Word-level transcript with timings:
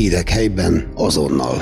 Hírek 0.00 0.28
helyben 0.28 0.92
azonnal. 0.94 1.56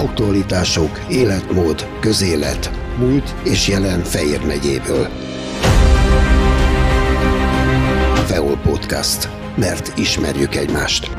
Aktualitások, 0.00 1.06
életmód, 1.10 1.86
közélet, 2.00 2.70
múlt 2.98 3.34
és 3.44 3.68
jelen 3.68 4.00
Fejér 4.00 4.46
megyéből. 4.46 5.06
Feol 8.26 8.56
Podcast. 8.56 9.28
Mert 9.56 9.98
ismerjük 9.98 10.54
egymást. 10.54 11.10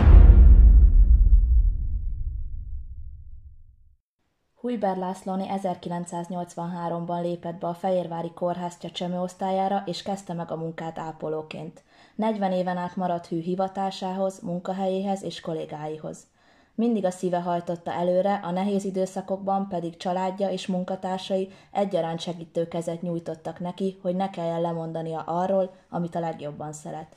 Hujber 4.55 4.97
Lászlóni 4.97 5.45
1983-ban 5.63 7.21
lépett 7.21 7.59
be 7.59 7.67
a 7.67 7.73
Fehérvári 7.73 8.31
Kórház 8.33 8.77
csecsemő 8.77 9.19
osztályára, 9.19 9.83
és 9.85 10.01
kezdte 10.01 10.33
meg 10.33 10.51
a 10.51 10.55
munkát 10.55 10.99
ápolóként. 10.99 11.84
40 12.15 12.51
éven 12.51 12.77
át 12.77 12.95
maradt 12.95 13.27
hű 13.27 13.41
hivatásához, 13.41 14.39
munkahelyéhez 14.39 15.23
és 15.23 15.39
kollégáihoz. 15.39 16.27
Mindig 16.75 17.05
a 17.05 17.11
szíve 17.11 17.41
hajtotta 17.41 17.91
előre, 17.91 18.33
a 18.43 18.51
nehéz 18.51 18.83
időszakokban 18.83 19.67
pedig 19.67 19.97
családja 19.97 20.49
és 20.49 20.67
munkatársai 20.67 21.49
egyaránt 21.71 22.19
segítő 22.19 22.67
kezet 22.67 23.01
nyújtottak 23.01 23.59
neki, 23.59 23.97
hogy 24.01 24.15
ne 24.15 24.29
kelljen 24.29 24.61
lemondania 24.61 25.21
arról, 25.21 25.75
amit 25.89 26.15
a 26.15 26.19
legjobban 26.19 26.73
szeret. 26.73 27.15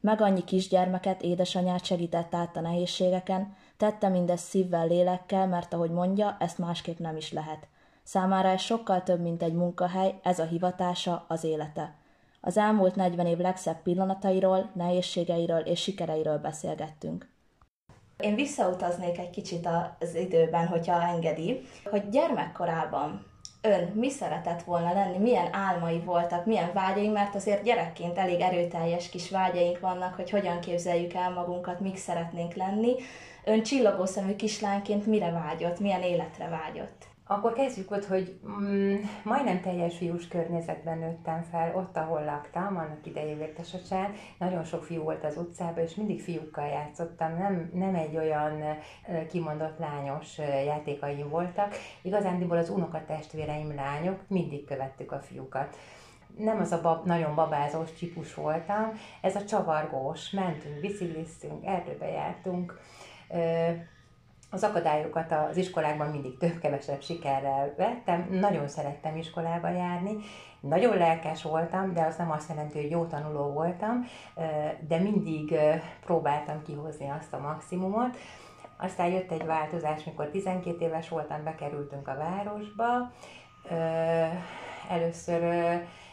Meg 0.00 0.20
annyi 0.20 0.44
kisgyermeket, 0.44 1.22
édesanyát 1.22 1.84
segített 1.84 2.34
át 2.34 2.56
a 2.56 2.60
nehézségeken, 2.60 3.56
tette 3.76 4.08
mindezt 4.08 4.44
szívvel, 4.44 4.86
lélekkel, 4.86 5.46
mert 5.46 5.72
ahogy 5.72 5.90
mondja, 5.90 6.36
ezt 6.38 6.58
másképp 6.58 6.98
nem 6.98 7.16
is 7.16 7.32
lehet. 7.32 7.66
Számára 8.02 8.48
ez 8.48 8.60
sokkal 8.60 9.02
több, 9.02 9.20
mint 9.20 9.42
egy 9.42 9.54
munkahely, 9.54 10.20
ez 10.22 10.38
a 10.38 10.44
hivatása, 10.44 11.24
az 11.28 11.44
élete. 11.44 11.94
Az 12.40 12.56
elmúlt 12.56 12.94
40 12.94 13.26
év 13.26 13.38
legszebb 13.38 13.82
pillanatairól, 13.82 14.70
nehézségeiről 14.74 15.60
és 15.60 15.80
sikereiről 15.80 16.38
beszélgettünk. 16.38 17.28
Én 18.18 18.34
visszautaznék 18.34 19.18
egy 19.18 19.30
kicsit 19.30 19.68
az 19.98 20.14
időben, 20.14 20.66
hogyha 20.66 21.02
engedi, 21.02 21.60
hogy 21.84 22.08
gyermekkorában 22.08 23.26
ön 23.62 23.90
mi 23.94 24.10
szeretett 24.10 24.62
volna 24.62 24.92
lenni, 24.92 25.18
milyen 25.18 25.54
álmai 25.54 25.98
voltak, 25.98 26.46
milyen 26.46 26.70
vágyai, 26.72 27.08
mert 27.08 27.34
azért 27.34 27.62
gyerekként 27.62 28.18
elég 28.18 28.40
erőteljes 28.40 29.08
kis 29.08 29.30
vágyaink 29.30 29.80
vannak, 29.80 30.14
hogy 30.14 30.30
hogyan 30.30 30.60
képzeljük 30.60 31.12
el 31.12 31.30
magunkat, 31.30 31.80
mik 31.80 31.96
szeretnénk 31.96 32.54
lenni. 32.54 32.94
Ön 33.44 33.62
csillagószemű 33.62 34.36
kislányként 34.36 35.06
mire 35.06 35.30
vágyott, 35.30 35.80
milyen 35.80 36.02
életre 36.02 36.48
vágyott? 36.48 37.09
Akkor 37.32 37.52
kezdjük 37.52 37.90
ott, 37.90 38.04
hogy 38.04 38.40
mm, 38.48 38.94
majdnem 39.24 39.60
teljes 39.60 39.96
fiús 39.96 40.28
környezetben 40.28 40.98
nőttem 40.98 41.42
fel, 41.42 41.74
ott, 41.76 41.96
ahol 41.96 42.24
laktam, 42.24 42.76
annak 42.76 43.06
idején 43.06 43.38
Vértesacsán. 43.38 44.12
Nagyon 44.38 44.64
sok 44.64 44.84
fiú 44.84 45.02
volt 45.02 45.24
az 45.24 45.36
utcában, 45.36 45.84
és 45.84 45.94
mindig 45.94 46.20
fiúkkal 46.20 46.66
játszottam. 46.66 47.36
Nem, 47.38 47.70
nem 47.74 47.94
egy 47.94 48.16
olyan 48.16 48.62
kimondott 49.28 49.78
lányos 49.78 50.38
játékaim 50.38 51.28
voltak. 51.28 51.74
Igazándiból 52.02 52.56
az 52.56 52.70
unokatestvéreim 52.70 53.74
lányok, 53.74 54.20
mindig 54.26 54.64
követtük 54.64 55.12
a 55.12 55.20
fiúkat 55.20 55.76
nem 56.36 56.60
az 56.60 56.72
a 56.72 56.80
bab, 56.80 57.06
nagyon 57.06 57.34
babázós 57.34 57.92
típus 57.92 58.34
voltam, 58.34 58.92
ez 59.20 59.36
a 59.36 59.44
csavargós, 59.44 60.30
mentünk, 60.30 60.80
bicikliztünk, 60.80 61.66
erdőbe 61.66 62.06
jártunk, 62.06 62.80
az 64.50 64.62
akadályokat 64.62 65.32
az 65.32 65.56
iskolákban 65.56 66.10
mindig 66.10 66.38
több-kevesebb 66.38 67.02
sikerrel 67.02 67.74
vettem, 67.76 68.28
nagyon 68.30 68.68
szerettem 68.68 69.16
iskolába 69.16 69.68
járni, 69.68 70.16
nagyon 70.60 70.96
lelkes 70.96 71.42
voltam, 71.42 71.92
de 71.92 72.02
az 72.02 72.16
nem 72.16 72.30
azt 72.30 72.48
jelenti, 72.48 72.80
hogy 72.80 72.90
jó 72.90 73.04
tanuló 73.04 73.52
voltam, 73.52 74.06
de 74.88 74.98
mindig 74.98 75.54
próbáltam 76.04 76.62
kihozni 76.62 77.10
azt 77.10 77.32
a 77.32 77.38
maximumot. 77.38 78.16
Aztán 78.76 79.06
jött 79.06 79.30
egy 79.30 79.44
változás, 79.44 80.04
mikor 80.04 80.28
12 80.30 80.84
éves 80.84 81.08
voltam, 81.08 81.44
bekerültünk 81.44 82.08
a 82.08 82.16
városba. 82.16 83.12
Először 84.88 85.42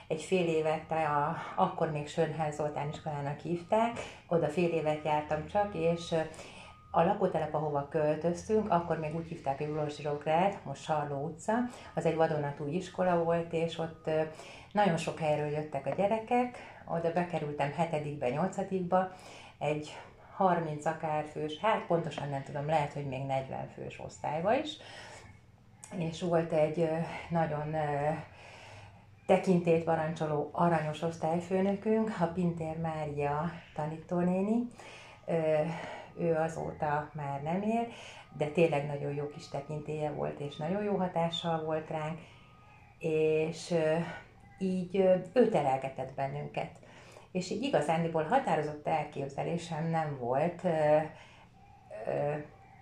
egy 0.07 0.21
fél 0.21 0.47
évet, 0.47 0.91
a, 0.91 1.35
akkor 1.55 1.91
még 1.91 2.07
Sönház 2.07 2.55
Zoltán 2.55 2.89
iskolának 2.89 3.39
hívták, 3.39 3.99
oda 4.27 4.47
fél 4.47 4.69
évet 4.69 5.03
jártam 5.03 5.47
csak, 5.47 5.75
és 5.75 6.15
a 6.91 7.03
lakótelep, 7.03 7.53
ahova 7.53 7.87
költöztünk, 7.87 8.71
akkor 8.71 8.99
még 8.99 9.15
úgy 9.15 9.27
hívták, 9.27 9.57
hogy 9.57 9.69
Ulosirográd, 9.69 10.57
most 10.63 10.83
Sarló 10.83 11.25
utca, 11.25 11.53
az 11.93 12.05
egy 12.05 12.15
vadonatúj 12.15 12.71
iskola 12.71 13.23
volt, 13.23 13.53
és 13.53 13.77
ott 13.77 14.09
nagyon 14.71 14.97
sok 14.97 15.19
helyről 15.19 15.49
jöttek 15.49 15.85
a 15.85 15.95
gyerekek, 15.95 16.57
oda 16.85 17.13
bekerültem 17.13 17.71
hetedikbe, 17.71 18.29
nyolcadikba, 18.29 19.11
egy 19.59 19.97
30 20.35 20.85
akár 20.85 21.25
fős, 21.31 21.57
hát 21.57 21.85
pontosan 21.85 22.29
nem 22.29 22.43
tudom, 22.43 22.65
lehet, 22.65 22.93
hogy 22.93 23.05
még 23.05 23.25
40 23.25 23.67
fős 23.67 23.99
osztályba 23.99 24.55
is, 24.55 24.77
és 25.97 26.21
volt 26.21 26.51
egy 26.51 26.89
nagyon 27.29 27.75
tekintét 29.25 29.83
parancsoló 29.83 30.49
aranyos 30.51 31.01
osztályfőnökünk, 31.01 32.15
a 32.19 32.25
Pintér 32.25 32.77
Mária 32.77 33.51
tanítónéni, 33.75 34.67
ő 36.19 36.35
azóta 36.35 37.09
már 37.13 37.41
nem 37.41 37.61
él, 37.61 37.87
de 38.37 38.45
tényleg 38.45 38.85
nagyon 38.85 39.13
jó 39.13 39.27
kis 39.27 39.47
tekintélye 39.47 40.11
volt, 40.11 40.39
és 40.39 40.55
nagyon 40.55 40.83
jó 40.83 40.95
hatással 40.95 41.63
volt 41.63 41.89
ránk, 41.89 42.19
és 42.99 43.73
így 44.59 44.95
ő 45.33 45.49
terelgetett 45.49 46.13
bennünket. 46.13 46.71
És 47.31 47.49
így 47.49 47.63
igazándiból 47.63 48.23
határozott 48.23 48.87
elképzelésem 48.87 49.89
nem 49.89 50.17
volt 50.19 50.61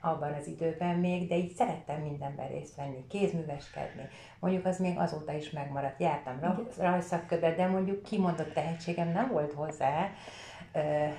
abban 0.02 0.34
az 0.34 0.48
időben 0.48 0.96
még, 0.96 1.28
de 1.28 1.36
így 1.36 1.52
szerettem 1.52 2.02
mindenben 2.02 2.48
részt 2.48 2.76
venni, 2.76 3.08
kézműveskedni. 3.08 4.08
Mondjuk 4.40 4.66
az 4.66 4.80
még 4.80 4.98
azóta 4.98 5.32
is 5.32 5.50
megmaradt. 5.50 6.00
Jártam 6.00 6.40
rajszakkövet, 6.78 7.56
de 7.56 7.68
mondjuk 7.68 8.04
kimondott 8.04 8.54
tehetségem 8.54 9.08
nem 9.08 9.30
volt 9.32 9.54
hozzá, 9.54 10.10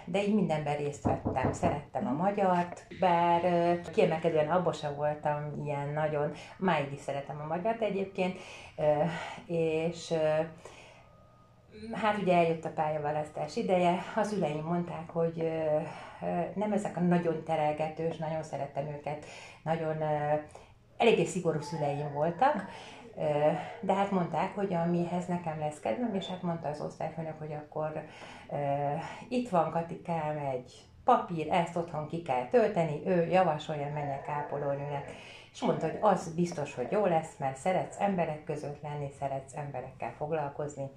de 0.04 0.22
így 0.22 0.34
mindenben 0.34 0.76
részt 0.76 1.02
vettem. 1.02 1.52
Szerettem 1.52 2.06
a 2.06 2.22
magyart, 2.22 2.86
bár 3.00 3.40
kiemelkedően 3.92 4.50
abban 4.50 4.72
sem 4.72 4.94
voltam 4.94 5.62
ilyen 5.64 5.88
nagyon, 5.88 6.32
máig 6.58 6.92
is 6.92 7.00
szeretem 7.00 7.40
a 7.40 7.46
magyart 7.46 7.82
egyébként, 7.82 8.38
és 9.46 10.14
hát 11.92 12.18
ugye 12.18 12.34
eljött 12.34 12.64
a 12.64 12.72
pályaválasztás 12.74 13.56
ideje, 13.56 14.02
az 14.16 14.32
üleim 14.32 14.64
mondták, 14.64 15.10
hogy 15.10 15.52
nem 16.54 16.72
ezek 16.72 16.96
a 16.96 17.00
nagyon 17.00 17.44
terelgetős, 17.44 18.16
nagyon 18.16 18.42
szerettem 18.42 18.86
őket, 18.86 19.24
nagyon 19.62 19.96
eléggé 20.96 21.24
szigorú 21.24 21.60
szüleim 21.60 22.12
voltak, 22.12 22.64
de 23.80 23.94
hát 23.94 24.10
mondták, 24.10 24.54
hogy 24.54 24.74
amihez 24.74 25.26
nekem 25.26 25.58
lesz 25.58 25.80
kedvem, 25.80 26.14
és 26.14 26.26
hát 26.26 26.42
mondta 26.42 26.68
az 26.68 26.80
osztályfőnök, 26.80 27.38
hogy 27.38 27.52
akkor 27.52 28.02
itt 29.28 29.48
van 29.48 29.70
Katikám 29.70 30.36
egy 30.36 30.72
papír, 31.04 31.52
ezt 31.52 31.76
otthon 31.76 32.06
ki 32.06 32.22
kell 32.22 32.48
tölteni, 32.48 33.02
ő 33.06 33.26
javasolja, 33.26 33.92
menjek 33.92 34.28
ápolónőnek. 34.28 35.10
És 35.52 35.62
mondta, 35.62 35.86
hogy 35.86 35.98
az 36.00 36.34
biztos, 36.34 36.74
hogy 36.74 36.90
jó 36.90 37.06
lesz, 37.06 37.36
mert 37.38 37.56
szeretsz 37.56 38.00
emberek 38.00 38.44
között 38.44 38.82
lenni, 38.82 39.10
szeretsz 39.18 39.56
emberekkel 39.56 40.12
foglalkozni, 40.12 40.90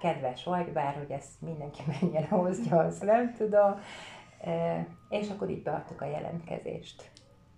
kedves 0.00 0.44
vagy, 0.44 0.72
bár 0.72 0.94
hogy 0.94 1.10
ezt 1.10 1.40
mindenki 1.40 1.82
mennyire 2.00 2.28
hozja, 2.28 2.78
azt 2.78 3.04
nem 3.04 3.32
tudom. 3.32 3.80
És 5.08 5.30
akkor 5.30 5.50
így 5.50 5.62
beadtuk 5.62 6.00
a 6.00 6.06
jelentkezést. 6.06 7.10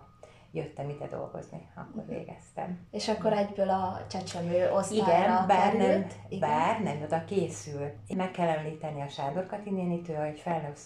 jöttem 0.55 0.89
ide 0.89 1.07
dolgozni, 1.07 1.69
akkor 1.75 2.03
mhm. 2.03 2.15
végeztem. 2.15 2.87
És 2.91 3.09
akkor 3.09 3.33
egyből 3.33 3.71
a 3.71 4.01
csecsemő 4.11 4.71
osztályra 4.71 5.07
Igen, 5.07 5.47
bár 5.47 5.73
került. 5.73 5.89
nem, 5.89 6.07
Igen. 6.29 6.49
bár 6.49 6.83
nem 6.83 7.03
oda 7.03 7.25
készül. 7.25 7.93
Meg 8.17 8.31
kell 8.31 8.49
említeni 8.49 9.01
a 9.01 9.09
Sándor 9.09 9.47
Katinénit, 9.47 10.09
ő 10.09 10.15
egy 10.15 10.41
felnőtt 10.41 10.79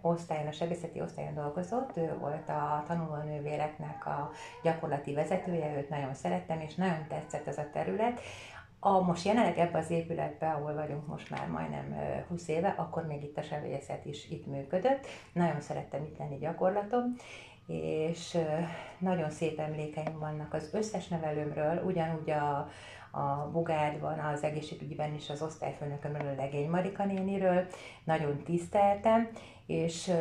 osztályon, 0.00 0.46
a 0.46 0.52
sebészeti 0.52 1.00
osztályon 1.00 1.34
dolgozott, 1.34 1.96
ő 1.96 2.16
volt 2.18 2.48
a 2.48 2.82
tanulónővéreknek 2.86 4.06
a 4.06 4.30
gyakorlati 4.62 5.14
vezetője, 5.14 5.76
őt 5.76 5.88
nagyon 5.88 6.14
szerettem, 6.14 6.60
és 6.60 6.74
nagyon 6.74 7.06
tetszett 7.08 7.46
ez 7.46 7.58
a 7.58 7.70
terület 7.72 8.20
a, 8.86 9.00
most 9.00 9.24
jelenleg 9.24 9.58
ebbe 9.58 9.78
az 9.78 9.90
épületbe, 9.90 10.50
ahol 10.50 10.74
vagyunk 10.74 11.06
most 11.06 11.30
már 11.30 11.48
majdnem 11.48 11.96
20 12.28 12.48
éve, 12.48 12.74
akkor 12.76 13.06
még 13.06 13.22
itt 13.22 13.38
a 13.38 13.42
sebészet 13.42 14.04
is 14.04 14.30
itt 14.30 14.46
működött. 14.46 15.06
Nagyon 15.32 15.60
szerettem 15.60 16.04
itt 16.04 16.18
lenni 16.18 16.38
gyakorlatom, 16.38 17.14
és 17.66 18.38
nagyon 18.98 19.30
szép 19.30 19.58
emlékeim 19.58 20.18
vannak 20.18 20.54
az 20.54 20.70
összes 20.72 21.08
nevelőmről, 21.08 21.82
ugyanúgy 21.84 22.30
a, 22.30 22.68
a 23.10 23.50
Bugárban, 23.52 24.18
az 24.18 24.42
egészségügyben 24.42 25.14
is 25.14 25.30
az 25.30 25.42
osztályfőnökömről, 25.42 26.28
a 26.28 26.42
Legény 26.42 26.70
Marika 26.70 27.04
néniről, 27.04 27.66
nagyon 28.04 28.42
tiszteltem, 28.42 29.28
és 29.66 30.12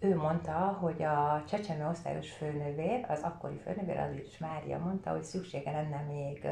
ő 0.00 0.16
mondta, 0.16 0.78
hogy 0.80 1.02
a 1.02 1.42
csecsemő 1.48 1.86
osztályos 1.86 2.32
főnövér, 2.32 3.04
az 3.08 3.20
akkori 3.22 3.56
főnövér, 3.56 3.98
az 3.98 4.14
is 4.26 4.38
Mária 4.38 4.78
mondta, 4.78 5.10
hogy 5.10 5.22
szüksége 5.22 5.70
lenne 5.70 6.04
még 6.08 6.46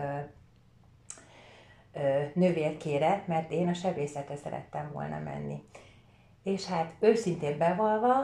nővérkére, 2.35 3.23
mert 3.27 3.51
én 3.51 3.69
a 3.69 3.75
sebészetre 3.75 4.37
szerettem 4.37 4.91
volna 4.93 5.19
menni. 5.19 5.63
És 6.43 6.67
hát 6.67 6.93
őszintén 7.01 7.59
bevalva, 7.59 8.15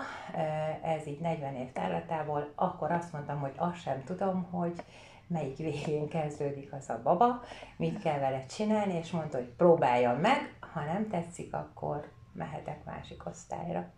ez 0.83 1.07
így 1.07 1.21
40 1.21 1.55
év 1.55 1.73
távlatából, 1.73 2.53
akkor 2.55 2.91
azt 2.91 3.13
mondtam, 3.13 3.41
hogy 3.41 3.53
azt 3.57 3.81
sem 3.81 4.05
tudom, 4.05 4.43
hogy 4.43 4.83
melyik 5.27 5.57
végén 5.57 6.09
kezdődik 6.09 6.73
az 6.73 6.89
a 6.91 7.01
baba, 7.03 7.41
mit 7.77 8.03
kell 8.03 8.19
vele 8.19 8.47
csinálni, 8.47 8.95
és 8.95 9.11
mondta, 9.11 9.37
hogy 9.37 9.49
próbáljam 9.57 10.17
meg, 10.17 10.57
ha 10.73 10.85
nem 10.85 11.09
tetszik, 11.09 11.55
akkor 11.55 12.13
mehetek 12.33 12.85
másik 12.85 13.27
osztályra. 13.27 13.91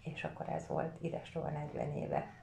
És 0.00 0.24
akkor 0.24 0.48
ez 0.48 0.66
volt 0.66 0.96
idesról 1.00 1.50
40 1.50 1.96
éve. 1.96 2.39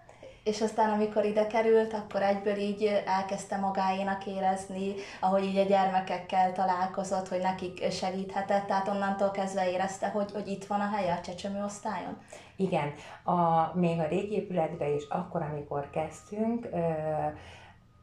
És 0.48 0.62
aztán, 0.62 0.90
amikor 0.90 1.26
ide 1.26 1.48
került, 1.48 1.94
akkor 1.94 2.22
egyből 2.22 2.56
így 2.56 3.04
elkezdte 3.06 3.58
magáénak 3.58 4.26
érezni, 4.26 4.94
ahogy 5.20 5.44
így 5.44 5.58
a 5.58 5.64
gyermekekkel 5.64 6.52
találkozott, 6.52 7.28
hogy 7.28 7.40
nekik 7.40 7.92
segíthetett, 7.92 8.66
tehát 8.66 8.88
onnantól 8.88 9.32
kezdve 9.32 9.72
érezte, 9.72 10.08
hogy, 10.08 10.32
hogy 10.32 10.48
itt 10.48 10.66
van 10.66 10.80
a 10.80 10.90
helye 10.96 11.14
a 11.14 11.22
csecsemő 11.22 11.64
osztályon? 11.64 12.18
Igen, 12.56 12.94
a, 13.24 13.72
még 13.78 14.00
a 14.00 14.08
régi 14.08 14.36
épületben 14.36 14.94
is 14.94 15.04
akkor, 15.10 15.42
amikor 15.42 15.90
kezdtünk, 15.90 16.68
ö, 16.72 16.78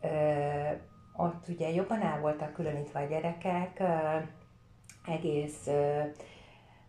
ö, 0.00 0.08
ott 1.16 1.48
ugye 1.48 1.70
jobban 1.70 2.02
el 2.02 2.20
voltak 2.20 2.52
különítve 2.52 3.00
a 3.00 3.06
gyerekek, 3.06 3.80
ö, 3.80 4.16
egész 5.12 5.66
ö, 5.66 6.00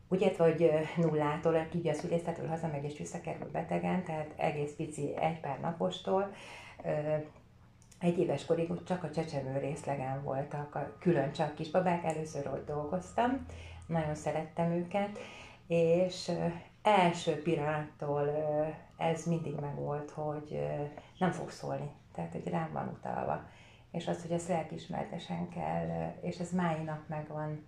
értve, 0.09 0.43
hogy 0.43 0.71
nullától, 0.97 1.67
ugye 1.73 1.91
a 1.91 1.95
szülésztetől 1.95 2.47
hazamegy 2.47 2.83
és 2.83 2.97
visszakerül 2.97 3.49
betegen, 3.51 4.03
tehát 4.03 4.33
egész 4.35 4.73
pici 4.75 5.15
egy 5.17 5.39
pár 5.39 5.59
napostól, 5.59 6.31
egy 7.99 8.19
éves 8.19 8.45
korig 8.45 8.83
csak 8.83 9.03
a 9.03 9.11
csecsemő 9.11 9.57
részlegen 9.57 10.23
voltak, 10.23 10.75
a, 10.75 10.95
külön 10.99 11.31
csak 11.31 11.55
kisbabák, 11.55 12.03
először 12.03 12.47
ott 12.47 12.67
dolgoztam, 12.67 13.45
nagyon 13.87 14.15
szerettem 14.15 14.71
őket, 14.71 15.19
és 15.67 16.31
első 16.81 17.41
pillanattól 17.41 18.29
ez 18.97 19.25
mindig 19.25 19.55
megvolt, 19.55 20.11
hogy 20.11 20.59
nem 21.17 21.31
fog 21.31 21.49
szólni, 21.49 21.89
tehát 22.13 22.31
hogy 22.31 22.47
rám 22.47 22.69
van 22.73 22.87
utalva. 22.87 23.43
És 23.91 24.07
az, 24.07 24.21
hogy 24.21 24.31
ezt 24.31 24.47
lelkismertesen 24.47 25.49
kell, 25.49 26.13
és 26.21 26.37
ez 26.37 26.51
máj 26.51 26.83
nap 26.83 27.07
megvan 27.07 27.67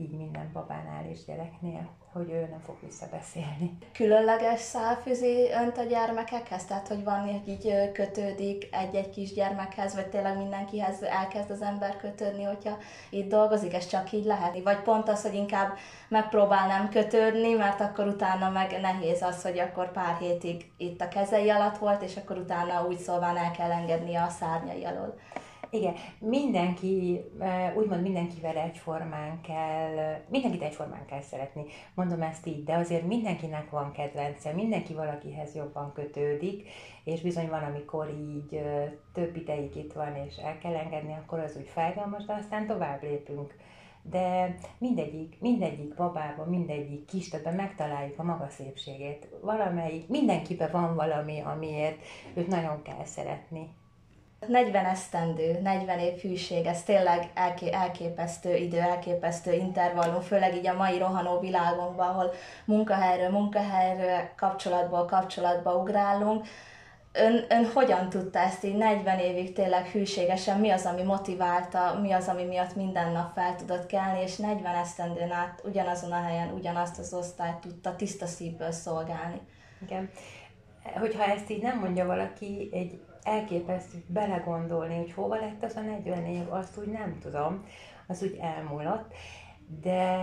így 0.00 0.16
minden 0.16 0.50
babánál 0.52 1.04
és 1.10 1.24
gyereknél, 1.24 1.88
hogy 2.12 2.30
ő 2.30 2.46
nem 2.50 2.60
fog 2.60 2.76
visszabeszélni. 2.80 3.78
Különleges 3.92 4.60
szál 4.60 4.94
fűzi 4.94 5.48
önt 5.62 5.78
a 5.78 5.82
gyermekekhez? 5.82 6.64
Tehát, 6.64 6.88
hogy 6.88 7.04
van, 7.04 7.20
hogy 7.20 7.48
így 7.48 7.92
kötődik 7.92 8.68
egy-egy 8.70 9.10
kis 9.10 9.32
gyermekhez, 9.32 9.94
vagy 9.94 10.06
tényleg 10.06 10.36
mindenkihez 10.36 11.02
elkezd 11.02 11.50
az 11.50 11.62
ember 11.62 11.96
kötődni, 11.96 12.42
hogyha 12.42 12.78
itt 13.10 13.28
dolgozik, 13.28 13.74
ez 13.74 13.86
csak 13.86 14.12
így 14.12 14.24
lehet? 14.24 14.62
Vagy 14.62 14.80
pont 14.80 15.08
az, 15.08 15.22
hogy 15.22 15.34
inkább 15.34 15.76
megpróbál 16.08 16.66
nem 16.66 16.88
kötődni, 16.88 17.52
mert 17.52 17.80
akkor 17.80 18.06
utána 18.06 18.50
meg 18.50 18.80
nehéz 18.80 19.22
az, 19.22 19.42
hogy 19.42 19.58
akkor 19.58 19.92
pár 19.92 20.16
hétig 20.16 20.70
itt 20.76 21.00
a 21.00 21.08
kezei 21.08 21.50
alatt 21.50 21.78
volt, 21.78 22.02
és 22.02 22.16
akkor 22.16 22.36
utána 22.36 22.86
úgy 22.86 22.98
szóval 22.98 23.38
el 23.38 23.50
kell 23.50 23.70
engedni 23.70 24.14
a 24.14 24.28
szárnyai 24.28 24.84
alól. 24.84 25.18
Igen, 25.70 25.94
mindenki, 26.18 27.20
úgymond 27.76 28.02
mindenkivel 28.02 28.56
egyformán 28.56 29.40
kell, 29.40 30.22
mindenkit 30.28 30.62
egyformán 30.62 31.06
kell 31.06 31.20
szeretni, 31.20 31.64
mondom 31.94 32.22
ezt 32.22 32.46
így, 32.46 32.64
de 32.64 32.74
azért 32.74 33.06
mindenkinek 33.06 33.70
van 33.70 33.92
kedvence, 33.92 34.52
mindenki 34.52 34.92
valakihez 34.92 35.54
jobban 35.54 35.92
kötődik, 35.92 36.68
és 37.04 37.20
bizony 37.20 37.48
van, 37.48 37.62
amikor 37.62 38.08
így 38.08 38.60
több 39.12 39.36
ideig 39.36 39.76
itt 39.76 39.92
van, 39.92 40.14
és 40.26 40.36
el 40.36 40.58
kell 40.58 40.74
engedni, 40.74 41.12
akkor 41.12 41.38
az 41.38 41.56
úgy 41.56 41.68
fájdalmas, 41.68 42.24
de 42.24 42.32
aztán 42.32 42.66
tovább 42.66 43.02
lépünk 43.02 43.54
de 44.02 44.54
mindegyik, 44.78 45.40
mindegyik 45.40 45.94
babában, 45.94 46.48
mindegyik 46.48 47.04
kistöbben 47.04 47.54
megtaláljuk 47.54 48.18
a 48.18 48.22
maga 48.22 48.48
szépségét. 48.48 49.28
Valamelyik, 49.42 50.08
mindenkiben 50.08 50.70
van 50.70 50.94
valami, 50.94 51.40
amiért 51.40 52.02
őt 52.34 52.46
nagyon 52.46 52.82
kell 52.82 53.04
szeretni. 53.04 53.68
40 54.46 54.84
esztendő, 54.84 55.60
40 55.62 55.98
év 55.98 56.20
hűség, 56.20 56.66
ez 56.66 56.82
tényleg 56.82 57.30
elké- 57.34 57.74
elképesztő 57.74 58.54
idő, 58.54 58.78
elképesztő 58.78 59.52
intervallum, 59.52 60.20
főleg 60.20 60.56
így 60.56 60.66
a 60.66 60.76
mai 60.76 60.98
rohanó 60.98 61.38
világunkban, 61.38 62.08
ahol 62.08 62.32
munkahelyről 62.64 63.30
munkahelyről, 63.30 64.28
kapcsolatból 64.36 65.04
kapcsolatba 65.04 65.74
ugrálunk. 65.74 66.46
Ön, 67.12 67.44
ön 67.48 67.66
hogyan 67.74 68.08
tudta 68.08 68.38
ezt 68.38 68.64
így 68.64 68.76
40 68.76 69.18
évig 69.18 69.52
tényleg 69.52 69.86
hűségesen, 69.86 70.60
mi 70.60 70.70
az, 70.70 70.86
ami 70.86 71.02
motiválta, 71.02 71.98
mi 72.00 72.12
az, 72.12 72.28
ami 72.28 72.44
miatt 72.44 72.74
minden 72.74 73.12
nap 73.12 73.32
fel 73.32 73.56
tudott 73.56 73.86
kelni, 73.86 74.22
és 74.22 74.36
40 74.36 74.74
esztendőn 74.74 75.30
át 75.30 75.60
ugyanazon 75.64 76.12
a 76.12 76.22
helyen, 76.22 76.52
ugyanazt 76.52 76.98
az 76.98 77.14
osztályt 77.14 77.56
tudta 77.56 77.96
tiszta 77.96 78.26
szívből 78.26 78.72
szolgálni. 78.72 79.40
Igen. 79.82 80.10
Hogyha 80.98 81.24
ezt 81.24 81.50
így 81.50 81.62
nem 81.62 81.78
mondja 81.78 82.06
valaki, 82.06 82.68
egy 82.72 83.00
elképesztő 83.22 84.04
belegondolni, 84.06 84.96
hogy 84.96 85.12
hova 85.12 85.36
lett 85.36 85.62
az 85.62 85.76
a 85.76 85.80
40 85.80 86.24
év, 86.24 86.52
azt 86.52 86.78
úgy 86.78 86.88
nem 86.88 87.18
tudom, 87.18 87.64
az 88.06 88.22
úgy 88.22 88.38
elmúlott, 88.40 89.12
de 89.82 90.18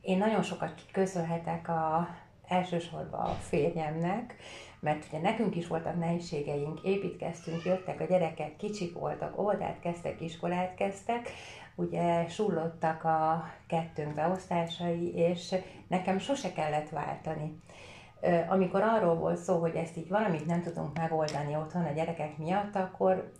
én 0.00 0.18
nagyon 0.18 0.42
sokat 0.42 0.72
köszönhetek 0.92 1.68
a, 1.68 2.08
elsősorban 2.46 3.20
a 3.20 3.32
férjemnek, 3.32 4.36
mert 4.80 5.04
ugye 5.08 5.20
nekünk 5.20 5.56
is 5.56 5.66
voltak 5.66 5.98
nehézségeink, 5.98 6.80
építkeztünk, 6.82 7.64
jöttek 7.64 8.00
a 8.00 8.04
gyerekek, 8.04 8.56
kicsik 8.56 8.98
voltak, 8.98 9.38
óvodát 9.38 9.80
kezdtek, 9.80 10.20
iskolát 10.20 10.74
kezdtek, 10.74 11.30
ugye 11.74 12.28
sullottak 12.28 13.04
a 13.04 13.50
kettőnk 13.66 14.14
beosztásai, 14.14 15.14
és 15.14 15.54
nekem 15.88 16.18
sose 16.18 16.52
kellett 16.52 16.88
váltani 16.88 17.60
amikor 18.48 18.82
arról 18.82 19.14
volt 19.14 19.36
szó, 19.36 19.58
hogy 19.58 19.74
ezt 19.74 19.96
így 19.96 20.08
valamit 20.08 20.46
nem 20.46 20.62
tudunk 20.62 20.98
megoldani 20.98 21.56
otthon 21.56 21.84
a 21.84 21.92
gyerekek 21.92 22.38
miatt, 22.38 22.74
akkor 22.74 23.32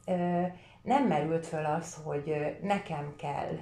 nem 0.82 1.06
merült 1.06 1.46
föl 1.46 1.64
az, 1.64 1.98
hogy 2.04 2.56
nekem 2.62 3.14
kell 3.16 3.58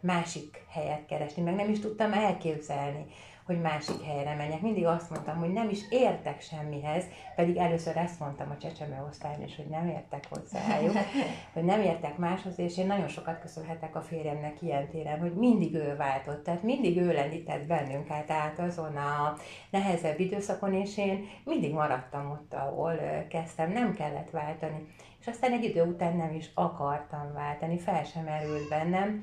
másik 0.00 0.64
helyet 0.68 1.06
keresni, 1.06 1.42
meg 1.42 1.54
nem 1.54 1.70
is 1.70 1.80
tudtam 1.80 2.12
elképzelni 2.12 3.06
hogy 3.48 3.60
másik 3.60 4.02
helyre 4.02 4.34
menjek. 4.34 4.60
Mindig 4.60 4.86
azt 4.86 5.10
mondtam, 5.10 5.36
hogy 5.36 5.52
nem 5.52 5.68
is 5.68 5.80
értek 5.90 6.40
semmihez, 6.40 7.04
pedig 7.36 7.56
először 7.56 7.96
ezt 7.96 8.20
mondtam 8.20 8.50
a 8.50 8.56
csecsemő 8.56 9.06
osztályon 9.08 9.42
is, 9.42 9.56
hogy 9.56 9.66
nem 9.66 9.88
értek 9.88 10.24
hozzájuk, 10.28 10.96
hogy 11.54 11.64
nem 11.64 11.80
értek 11.80 12.16
máshoz, 12.16 12.58
és 12.58 12.78
én 12.78 12.86
nagyon 12.86 13.08
sokat 13.08 13.40
köszönhetek 13.40 13.96
a 13.96 14.00
férjemnek 14.00 14.62
ilyen 14.62 14.88
téren, 14.88 15.18
hogy 15.18 15.34
mindig 15.34 15.74
ő 15.74 15.96
váltott, 15.96 16.44
tehát 16.44 16.62
mindig 16.62 16.96
ő 16.96 17.12
lendített 17.12 17.66
bennünk 17.66 18.10
át, 18.10 18.30
át 18.30 18.58
azon 18.58 18.96
a 18.96 19.36
nehezebb 19.70 20.20
időszakon, 20.20 20.74
és 20.74 20.98
én 20.98 21.24
mindig 21.44 21.72
maradtam 21.72 22.30
ott, 22.30 22.54
ahol 22.54 22.94
kezdtem, 23.28 23.72
nem 23.72 23.94
kellett 23.94 24.30
váltani. 24.30 24.86
És 25.20 25.26
aztán 25.26 25.52
egy 25.52 25.64
idő 25.64 25.82
után 25.82 26.16
nem 26.16 26.34
is 26.34 26.50
akartam 26.54 27.32
váltani, 27.32 27.78
fel 27.78 28.04
sem 28.04 28.26
erült 28.26 28.68
bennem, 28.68 29.22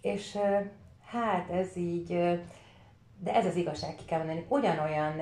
és 0.00 0.38
hát 1.06 1.50
ez 1.50 1.76
így 1.76 2.40
de 3.22 3.34
ez 3.34 3.46
az 3.46 3.56
igazság, 3.56 3.94
ki 3.94 4.04
kell 4.04 4.18
mondani, 4.18 4.46
ugyanolyan, 4.48 5.12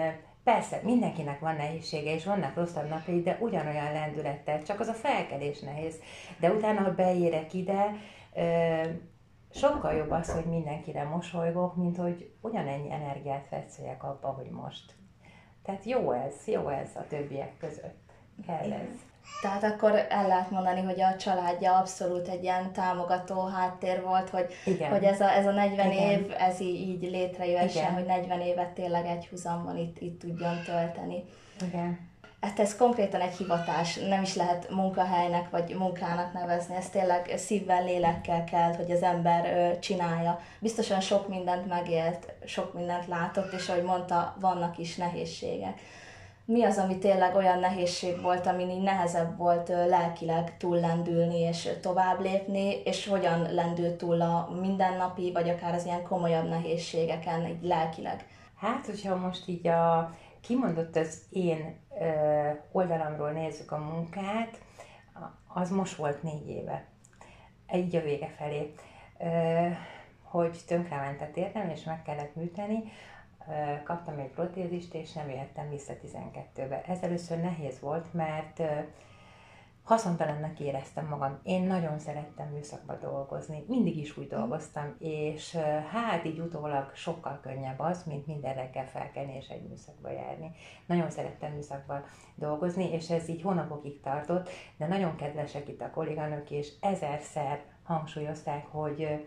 persze 0.44 0.80
mindenkinek 0.82 1.40
van 1.40 1.56
nehézsége, 1.56 2.14
és 2.14 2.24
vannak 2.24 2.54
rosszabb 2.54 2.88
napjai, 2.88 3.22
de 3.22 3.38
ugyanolyan 3.40 3.92
lendülettel, 3.92 4.62
csak 4.62 4.80
az 4.80 4.88
a 4.88 4.92
felkelés 4.92 5.60
nehéz. 5.60 6.00
De 6.40 6.50
utána, 6.52 6.80
ha 6.80 6.94
beérek 6.94 7.54
ide, 7.54 7.94
sokkal 9.50 9.92
jobb 9.94 10.10
az, 10.10 10.32
hogy 10.32 10.44
mindenkire 10.44 11.04
mosolygok, 11.04 11.76
mint 11.76 11.96
hogy 11.96 12.30
ugyanennyi 12.40 12.92
energiát 12.92 13.46
fetszeljek 13.46 14.04
abba, 14.04 14.28
hogy 14.28 14.50
most. 14.50 14.94
Tehát 15.62 15.84
jó 15.84 16.12
ez, 16.12 16.46
jó 16.46 16.68
ez 16.68 16.90
a 16.94 17.06
többiek 17.08 17.56
között. 17.58 18.12
Kell 18.46 18.72
ez. 18.72 19.07
Tehát 19.42 19.64
akkor 19.64 20.06
el 20.08 20.26
lehet 20.26 20.50
mondani, 20.50 20.82
hogy 20.82 21.00
a 21.00 21.16
családja 21.16 21.76
abszolút 21.76 22.28
egy 22.28 22.42
ilyen 22.42 22.72
támogató 22.72 23.46
háttér 23.46 24.02
volt, 24.02 24.30
hogy, 24.30 24.46
Igen. 24.64 24.90
hogy 24.90 25.04
ez, 25.04 25.20
a, 25.20 25.32
ez 25.32 25.46
a 25.46 25.50
40 25.50 25.92
Igen. 25.92 26.10
év, 26.10 26.34
ez 26.38 26.60
így, 26.60 26.88
így 26.88 27.10
létrejöhessen, 27.10 27.92
hogy 27.92 28.04
40 28.04 28.40
évet 28.40 28.68
tényleg 28.68 29.06
egy 29.06 29.26
húzamban 29.26 29.76
itt, 29.76 30.00
itt 30.00 30.20
tudjon 30.20 30.62
tölteni. 30.64 31.24
Igen. 31.66 32.06
Hát 32.40 32.60
ez 32.60 32.76
konkrétan 32.76 33.20
egy 33.20 33.36
hivatás, 33.36 33.96
nem 33.96 34.22
is 34.22 34.34
lehet 34.34 34.70
munkahelynek 34.70 35.50
vagy 35.50 35.74
munkának 35.74 36.32
nevezni, 36.32 36.76
ez 36.76 36.88
tényleg 36.88 37.32
szívvel, 37.36 37.84
lélekkel 37.84 38.44
kell, 38.44 38.74
hogy 38.74 38.90
az 38.90 39.02
ember 39.02 39.78
csinálja. 39.78 40.40
Biztosan 40.60 41.00
sok 41.00 41.28
mindent 41.28 41.66
megélt, 41.66 42.32
sok 42.44 42.74
mindent 42.74 43.06
látott, 43.06 43.52
és 43.52 43.68
ahogy 43.68 43.82
mondta, 43.82 44.36
vannak 44.40 44.78
is 44.78 44.96
nehézségek 44.96 45.80
mi 46.48 46.64
az, 46.64 46.78
ami 46.78 46.98
tényleg 46.98 47.34
olyan 47.34 47.58
nehézség 47.58 48.20
volt, 48.20 48.46
ami 48.46 48.62
így 48.62 48.82
nehezebb 48.82 49.36
volt 49.36 49.68
lelkileg 49.68 50.56
túllendülni 50.56 51.38
és 51.38 51.68
tovább 51.82 52.20
lépni, 52.20 52.82
és 52.84 53.06
hogyan 53.06 53.54
lendült 53.54 53.96
túl 53.96 54.20
a 54.20 54.48
mindennapi, 54.60 55.32
vagy 55.32 55.48
akár 55.48 55.74
az 55.74 55.84
ilyen 55.84 56.02
komolyabb 56.02 56.48
nehézségeken, 56.48 57.46
így 57.46 57.62
lelkileg? 57.62 58.26
Hát, 58.56 58.86
hogyha 58.86 59.16
most 59.16 59.48
így 59.48 59.66
a 59.66 60.14
kimondott 60.40 60.96
az 60.96 61.22
én 61.30 61.78
ö, 62.00 62.50
oldalamról 62.72 63.30
nézzük 63.30 63.72
a 63.72 63.78
munkát, 63.78 64.58
az 65.46 65.70
most 65.70 65.96
volt 65.96 66.22
négy 66.22 66.48
éve. 66.48 66.86
Így 67.74 67.96
a 67.96 68.00
vége 68.00 68.34
felé. 68.38 68.74
Ö, 69.18 69.68
hogy 70.22 70.58
tönkrement 70.66 71.20
a 71.20 71.30
térdem, 71.32 71.70
és 71.70 71.84
meg 71.84 72.02
kellett 72.02 72.34
műteni, 72.34 72.82
kaptam 73.84 74.18
egy 74.18 74.30
protézist, 74.30 74.94
és 74.94 75.12
nem 75.12 75.30
jöttem 75.30 75.68
vissza 75.68 75.92
12-be. 76.04 76.82
Ez 76.82 77.02
először 77.02 77.40
nehéz 77.40 77.80
volt, 77.80 78.14
mert 78.14 78.62
haszontalannak 79.88 80.60
éreztem 80.60 81.06
magam. 81.06 81.38
Én 81.42 81.62
nagyon 81.62 81.98
szerettem 81.98 82.48
műszakba 82.48 82.94
dolgozni, 82.94 83.64
mindig 83.68 83.96
is 83.96 84.16
úgy 84.16 84.26
dolgoztam, 84.26 84.96
és 84.98 85.56
hát 85.90 86.24
így 86.24 86.38
utólag 86.38 86.94
sokkal 86.94 87.38
könnyebb 87.42 87.78
az, 87.78 88.04
mint 88.04 88.26
minden 88.26 88.54
reggel 88.54 88.86
felkelni 88.86 89.36
és 89.36 89.48
egy 89.48 89.68
műszakba 89.68 90.10
járni. 90.10 90.50
Nagyon 90.86 91.10
szerettem 91.10 91.52
műszakban 91.52 92.04
dolgozni, 92.34 92.92
és 92.92 93.10
ez 93.10 93.28
így 93.28 93.42
hónapokig 93.42 94.00
tartott, 94.00 94.48
de 94.76 94.86
nagyon 94.86 95.16
kedvesek 95.16 95.68
itt 95.68 95.80
a 95.80 95.90
kolléganők, 95.90 96.50
és 96.50 96.72
ezerszer 96.80 97.62
hangsúlyozták, 97.82 98.66
hogy 98.66 99.26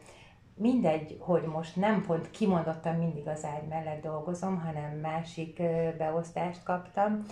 mindegy, 0.56 1.18
hogy 1.20 1.44
most 1.44 1.76
nem 1.76 2.02
pont 2.06 2.32
kimondottan 2.32 2.96
mindig 2.96 3.28
az 3.28 3.46
ágy 3.46 3.68
mellett 3.68 4.02
dolgozom, 4.02 4.60
hanem 4.60 4.98
másik 4.98 5.62
beosztást 5.98 6.64
kaptam, 6.64 7.26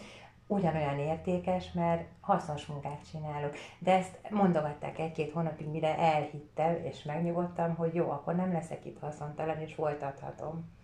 ugyanolyan 0.48 1.00
értékes, 1.00 1.72
mert 1.72 2.08
hasznos 2.22 2.66
munkát 2.66 3.10
csinálok. 3.12 3.56
De 3.80 3.92
ezt 3.92 4.20
mondogatták 4.30 5.00
egy-két 5.00 5.32
hónapig, 5.32 5.68
mire 5.68 5.98
elhittem, 5.98 6.76
és 6.84 7.04
megnyugodtam, 7.04 7.76
hogy 7.76 7.94
jó, 7.94 8.10
akkor 8.10 8.36
nem 8.36 8.52
leszek 8.52 8.86
itt 8.86 9.00
haszontalan, 9.00 9.60
és 9.60 9.74
folytathatom 9.74 10.78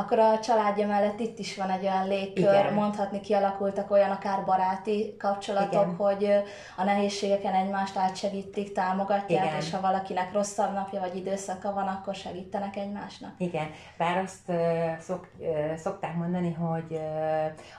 akkor 0.00 0.18
a 0.18 0.38
családja 0.38 0.86
mellett 0.86 1.20
itt 1.20 1.38
is 1.38 1.56
van 1.56 1.70
egy 1.70 1.82
olyan 1.82 2.08
légkör, 2.08 2.42
Igen. 2.42 2.74
mondhatni 2.74 3.20
kialakultak 3.20 3.90
olyan 3.90 4.10
akár 4.10 4.44
baráti 4.44 5.16
kapcsolatok, 5.18 5.84
Igen. 5.84 5.96
hogy 5.96 6.28
a 6.76 6.84
nehézségeken 6.84 7.54
egymást 7.54 7.96
átsegítik, 7.96 8.72
támogatják, 8.72 9.44
Igen. 9.44 9.56
és 9.56 9.70
ha 9.70 9.80
valakinek 9.80 10.32
rosszabb 10.32 10.72
napja 10.72 11.00
vagy 11.00 11.16
időszaka 11.16 11.72
van, 11.72 11.86
akkor 11.86 12.14
segítenek 12.14 12.76
egymásnak. 12.76 13.32
Igen, 13.36 13.70
bár 13.96 14.16
azt 14.16 14.52
szok, 14.98 15.28
szokták 15.76 16.16
mondani, 16.16 16.52
hogy 16.52 17.00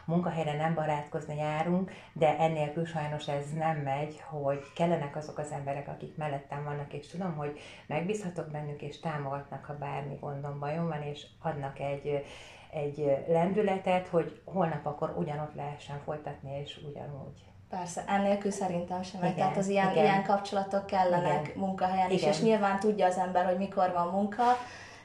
munkahelyre 0.05 0.55
nem 0.55 0.73
barátkozni 0.73 1.35
járunk, 1.35 1.91
de 2.13 2.37
ennél 2.37 2.71
sajnos 2.85 3.27
ez 3.27 3.45
nem 3.57 3.77
megy, 3.77 4.21
hogy 4.29 4.59
kellenek 4.75 5.15
azok 5.15 5.37
az 5.37 5.51
emberek, 5.51 5.87
akik 5.87 6.17
mellettem 6.17 6.63
vannak, 6.63 6.93
és 6.93 7.07
tudom, 7.07 7.35
hogy 7.35 7.59
megbízhatok 7.87 8.51
bennük, 8.51 8.81
és 8.81 8.99
támogatnak, 8.99 9.65
ha 9.65 9.73
bármi 9.73 10.17
gondom, 10.19 10.59
bajom 10.59 10.87
van, 10.87 11.01
és 11.01 11.25
adnak 11.41 11.79
egy 11.79 12.10
egy, 12.11 12.23
egy 12.69 13.25
lendületet, 13.27 14.07
hogy 14.07 14.41
holnap 14.45 14.85
akkor 14.85 15.13
ugyanott 15.17 15.55
lehessen 15.55 15.99
folytatni, 16.05 16.59
és 16.63 16.79
ugyanúgy. 16.89 17.43
Persze, 17.69 18.03
ennélkül 18.07 18.51
szerintem 18.51 19.01
sem 19.01 19.21
megy. 19.21 19.35
Tehát 19.35 19.57
az 19.57 19.67
ilyen, 19.67 19.91
igen. 19.91 20.03
ilyen 20.03 20.23
kapcsolatok 20.23 20.85
kellenek 20.85 21.47
igen. 21.47 21.59
munkahelyen 21.59 22.11
igen. 22.11 22.29
is, 22.29 22.37
és 22.37 22.41
nyilván 22.43 22.79
tudja 22.79 23.05
az 23.05 23.17
ember, 23.17 23.45
hogy 23.45 23.57
mikor 23.57 23.91
van 23.93 24.07
munka, 24.07 24.43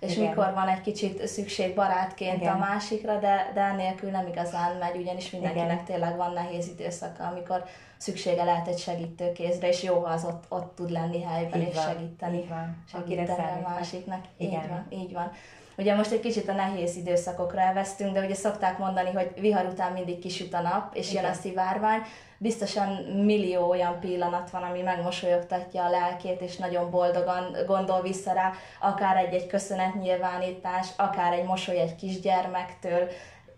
és 0.00 0.16
Igen. 0.16 0.28
mikor 0.28 0.52
van 0.54 0.68
egy 0.68 0.80
kicsit 0.80 1.26
szükség 1.26 1.75
barátként 1.75 2.40
Igen. 2.40 2.54
a 2.54 2.58
másikra, 2.58 3.18
de, 3.18 3.50
de 3.54 3.60
ennélkül 3.60 4.10
nem 4.10 4.26
igazán 4.26 4.76
megy, 4.76 4.96
ugyanis 4.96 5.30
mindenkinek 5.30 5.72
Igen. 5.72 5.84
tényleg 5.84 6.16
van 6.16 6.32
nehéz 6.32 6.68
időszaka, 6.68 7.26
amikor 7.26 7.64
szüksége 7.96 8.44
lehet 8.44 8.68
egy 8.68 8.78
segítőkézre, 8.78 9.68
és 9.68 9.82
jó, 9.82 10.00
ha 10.00 10.12
az 10.12 10.25
ott, 10.25 10.44
ott 10.48 10.75
tud 10.75 10.90
lenni 10.90 11.22
helyben 11.22 11.60
így 11.60 11.68
és 11.68 11.75
van. 11.75 11.84
segíteni, 11.84 12.36
így 12.36 12.48
van. 12.48 12.84
segíteni 12.90 13.62
a 13.64 13.68
másiknak. 13.68 14.25
Igen. 14.36 14.62
Így 14.62 14.68
van, 14.68 14.86
így 14.90 15.12
van. 15.12 15.30
Ugye 15.76 15.95
most 15.95 16.12
egy 16.12 16.21
kicsit 16.21 16.49
a 16.49 16.52
nehéz 16.52 16.97
időszakokra 16.97 17.61
elvesztünk, 17.61 18.12
de 18.12 18.25
ugye 18.25 18.35
szokták 18.35 18.78
mondani, 18.78 19.11
hogy 19.12 19.30
vihar 19.40 19.66
után 19.66 19.92
mindig 19.92 20.18
kisüt 20.18 20.54
a 20.54 20.61
nap, 20.61 20.95
és 20.95 21.11
Igen. 21.11 21.23
jön 21.23 21.33
a 21.33 21.35
szivárvány. 21.35 22.00
Biztosan 22.38 22.88
millió 23.25 23.68
olyan 23.68 24.00
pillanat 24.00 24.50
van, 24.50 24.62
ami 24.62 24.83
megmosolyogtatja 24.83 25.85
a 25.85 25.90
lelkét, 25.90 26.40
és 26.40 26.56
nagyon 26.56 26.90
boldogan 26.90 27.56
gondol 27.66 28.02
vissza 28.02 28.33
rá, 28.33 28.52
akár 28.80 29.16
egy-egy 29.16 29.47
köszönetnyilvánítás, 29.47 30.88
akár 30.97 31.33
egy 31.33 31.45
mosoly 31.45 31.78
egy 31.78 31.97
kisgyermektől, 31.97 33.09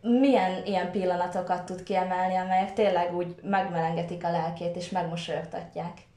milyen 0.00 0.64
ilyen 0.64 0.90
pillanatokat 0.90 1.64
tud 1.64 1.82
kiemelni, 1.82 2.37
amelyek 2.37 2.72
tényleg 2.72 3.16
úgy 3.16 3.34
megmelengetik 3.42 4.25
a 4.25 4.30
lelkét 4.30 4.76
és 4.76 4.90
megmosolyogtatják? 4.90 6.07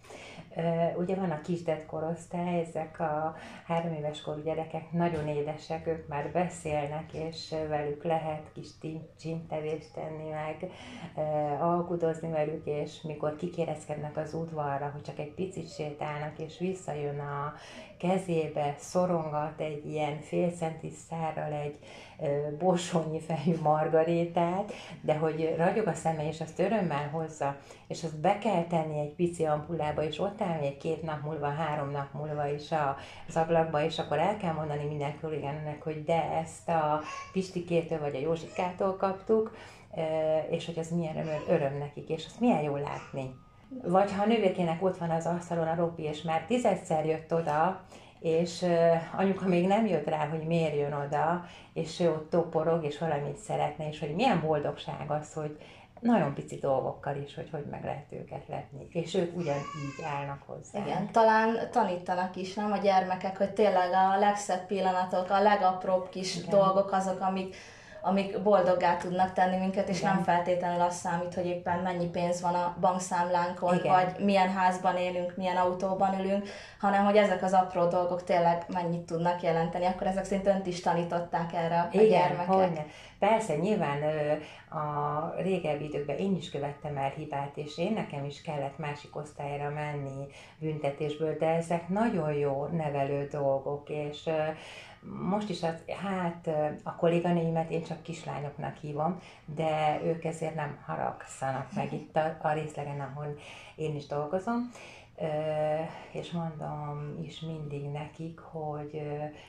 Ugye 0.98 1.16
van 1.16 1.32
a 1.32 1.42
kisdet 1.42 1.86
korosztály, 1.86 2.60
ezek 2.60 3.00
a 3.00 3.36
három 3.66 3.94
éves 3.94 4.22
korú 4.22 4.42
gyerekek 4.42 4.92
nagyon 4.92 5.28
édesek, 5.28 5.88
ők 5.88 6.08
már 6.08 6.32
beszélnek, 6.32 7.14
és 7.14 7.56
velük 7.70 8.04
lehet 8.04 8.52
kis 8.54 8.68
csintevést 9.20 9.94
tenni, 9.94 10.30
meg 10.30 10.72
alkudozni 11.60 12.30
velük, 12.30 12.66
és 12.66 13.02
mikor 13.02 13.36
kikérezkednek 13.36 14.18
az 14.18 14.34
udvarra, 14.34 14.90
hogy 14.94 15.02
csak 15.02 15.20
egy 15.20 15.34
picit 15.34 15.74
sétálnak, 15.74 16.40
és 16.40 16.58
visszajön 16.60 17.20
a 17.20 17.54
kezébe, 17.98 18.76
szorongat 18.78 19.60
egy 19.62 19.86
ilyen 19.86 20.20
fél 20.20 20.50
centis 20.50 20.94
szárral 21.10 21.54
egy 21.54 21.78
bosonyi 22.58 23.20
fejű 23.20 23.58
margarétát, 23.62 24.74
de 25.02 25.18
hogy 25.18 25.54
ragyog 25.58 25.88
a 25.88 25.94
szeme, 25.94 26.28
és 26.28 26.42
azt 26.42 26.60
örömmel 26.60 27.10
hozza, 27.10 27.58
és 27.88 28.04
azt 28.04 28.20
be 28.20 28.38
kell 28.38 28.64
tenni 28.64 29.00
egy 29.00 29.14
pici 29.14 29.46
ampullába, 29.46 30.04
és 30.04 30.20
ott 30.20 30.41
áll 30.42 30.60
még 30.60 30.78
két 30.78 31.02
nap 31.02 31.22
múlva, 31.24 31.50
három 31.50 31.92
nap 31.92 32.14
múlva 32.14 32.48
is 32.48 32.70
az 33.28 33.36
ablakba, 33.36 33.84
és 33.84 34.00
akkor 34.00 34.20
el 34.20 34.38
kell 34.38 34.54
mondani 34.54 34.86
minden 34.86 35.20
kollégának, 35.22 35.82
hogy 35.82 36.04
de 36.04 36.32
ezt 36.32 36.70
a 36.70 37.02
Pistikétől 37.32 38.00
vagy 38.00 38.16
a 38.16 38.20
Józsikától 38.20 38.96
kaptuk, 38.96 39.56
és 40.50 40.66
hogy 40.66 40.80
az 40.80 40.90
milyen 40.90 41.18
öröm, 41.18 41.42
öröm 41.48 41.78
nekik, 41.78 42.10
és 42.10 42.26
azt 42.26 42.40
milyen 42.40 42.62
jó 42.62 42.76
látni. 42.76 43.36
Vagy 43.84 44.12
ha 44.12 44.24
a 44.24 44.26
nővékének 44.26 44.84
ott 44.84 44.98
van 44.98 45.10
az 45.10 45.26
asztalon 45.26 45.68
a 45.68 45.76
ropi, 45.76 46.04
és 46.04 46.22
már 46.22 46.46
tizedszer 46.48 47.06
jött 47.06 47.34
oda, 47.34 47.82
és 48.20 48.66
anyuka 49.18 49.48
még 49.48 49.68
nem 49.68 49.86
jött 49.86 50.08
rá, 50.08 50.28
hogy 50.28 50.48
miért 50.48 50.76
jön 50.76 50.94
oda, 50.94 51.46
és 51.74 52.00
ő 52.00 52.10
ott 52.10 52.30
toporog, 52.30 52.84
és 52.84 52.98
valamit 52.98 53.38
szeretne, 53.38 53.88
és 53.88 54.00
hogy 54.00 54.16
milyen 54.16 54.42
boldogság 54.42 55.12
az, 55.12 55.34
hogy 55.34 55.58
nagyon 56.02 56.34
pici 56.34 56.56
dolgokkal 56.56 57.16
is, 57.16 57.36
hogy 57.36 57.50
hogy 57.52 57.66
meg 57.72 57.84
lehet 57.84 58.06
őket 58.10 58.48
letni. 58.48 58.88
És 58.92 59.14
ők 59.14 59.36
ugyanígy 59.36 60.02
állnak 60.04 60.42
hozzá. 60.46 60.80
Igen, 60.80 61.12
talán 61.12 61.70
tanítanak 61.72 62.36
is, 62.36 62.54
nem 62.54 62.72
a 62.72 62.78
gyermekek, 62.78 63.38
hogy 63.38 63.54
tényleg 63.54 63.92
a 63.92 64.18
legszebb 64.20 64.66
pillanatok, 64.66 65.30
a 65.30 65.42
legapróbb 65.42 66.10
kis 66.10 66.36
Igen. 66.36 66.50
dolgok 66.50 66.92
azok, 66.92 67.22
amik 67.22 67.56
amik 68.02 68.42
boldoggá 68.42 68.98
tudnak 68.98 69.34
tenni 69.34 69.58
minket, 69.58 69.90
és 69.90 70.00
Igen. 70.00 70.14
nem 70.14 70.24
feltétlenül 70.24 70.82
az 70.82 70.96
számít, 70.96 71.34
hogy 71.34 71.46
éppen 71.46 71.80
mennyi 71.80 72.08
pénz 72.08 72.42
van 72.42 72.54
a 72.54 72.76
bankszámlánkon, 72.80 73.76
Igen. 73.76 73.92
vagy 73.92 74.26
milyen 74.26 74.50
házban 74.50 74.98
élünk, 74.98 75.34
milyen 75.36 75.58
autóban 75.58 76.20
ülünk, 76.20 76.50
hanem 76.80 77.06
hogy 77.06 77.18
ezek 77.18 77.44
az 77.44 77.54
apró 77.54 77.88
dolgok 77.88 78.24
tényleg 78.24 78.66
mennyit 78.74 79.06
tudnak 79.06 79.42
jelenteni. 79.42 79.86
Akkor 79.86 80.08
ezek 80.08 80.24
szerint 80.24 80.48
önt 80.48 80.68
is 80.68 80.80
tanították 80.80 81.54
erre 81.54 81.80
a 81.80 81.88
Igen, 81.92 82.10
gyermekek. 82.10 82.48
Hogyne. 82.48 82.86
Persze, 83.20 83.56
nyilván 83.56 84.02
a 84.70 85.34
régebbi 85.42 85.84
időkben 85.84 86.18
én 86.18 86.36
is 86.36 86.50
követtem 86.50 86.98
el 86.98 87.10
hibát, 87.10 87.52
és 87.58 87.78
én 87.78 87.94
nekem 87.94 88.26
is 88.26 88.42
kellett 88.42 88.78
másik 88.78 89.16
osztályra 89.16 89.70
menni 89.70 90.28
büntetésből, 90.60 91.38
de 91.38 91.48
ezek 91.48 91.88
nagyon 91.88 92.34
jó 92.34 92.66
nevelő 92.72 93.28
dolgok, 93.32 93.90
és 93.90 94.30
most 95.02 95.50
is 95.50 95.64
az, 95.64 95.76
hát 96.04 96.50
a 96.84 96.96
kolléganőimet 96.96 97.70
én 97.70 97.84
csak 97.84 98.02
kislányoknak 98.02 98.78
hívom, 98.78 99.20
de 99.46 100.02
ők 100.04 100.24
ezért 100.24 100.56
nem 100.56 100.78
haragszanak 100.86 101.74
meg 101.76 101.94
itt 102.00 102.16
a, 102.16 102.38
a 102.42 102.54
részlegen, 102.54 103.02
ahol 103.02 103.38
én 103.76 103.96
is 103.96 104.06
dolgozom. 104.06 104.72
És 106.12 106.32
mondom 106.32 107.18
is 107.24 107.40
mindig 107.40 107.84
nekik, 107.84 108.40
hogy 108.40 109.02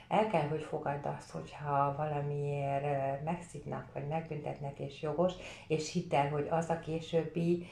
el 0.09 0.26
kell, 0.26 0.49
hogy 0.49 0.62
fogadd 0.62 1.06
azt, 1.18 1.30
hogyha 1.30 1.94
valamiért 1.97 3.25
megszívnak, 3.25 3.87
vagy 3.92 4.06
megbüntetnek, 4.09 4.78
és 4.78 5.02
jogos, 5.02 5.32
és 5.66 5.92
hidd 5.92 6.14
el, 6.14 6.28
hogy 6.28 6.47
az 6.50 6.68
a 6.68 6.78
későbbi 6.78 7.66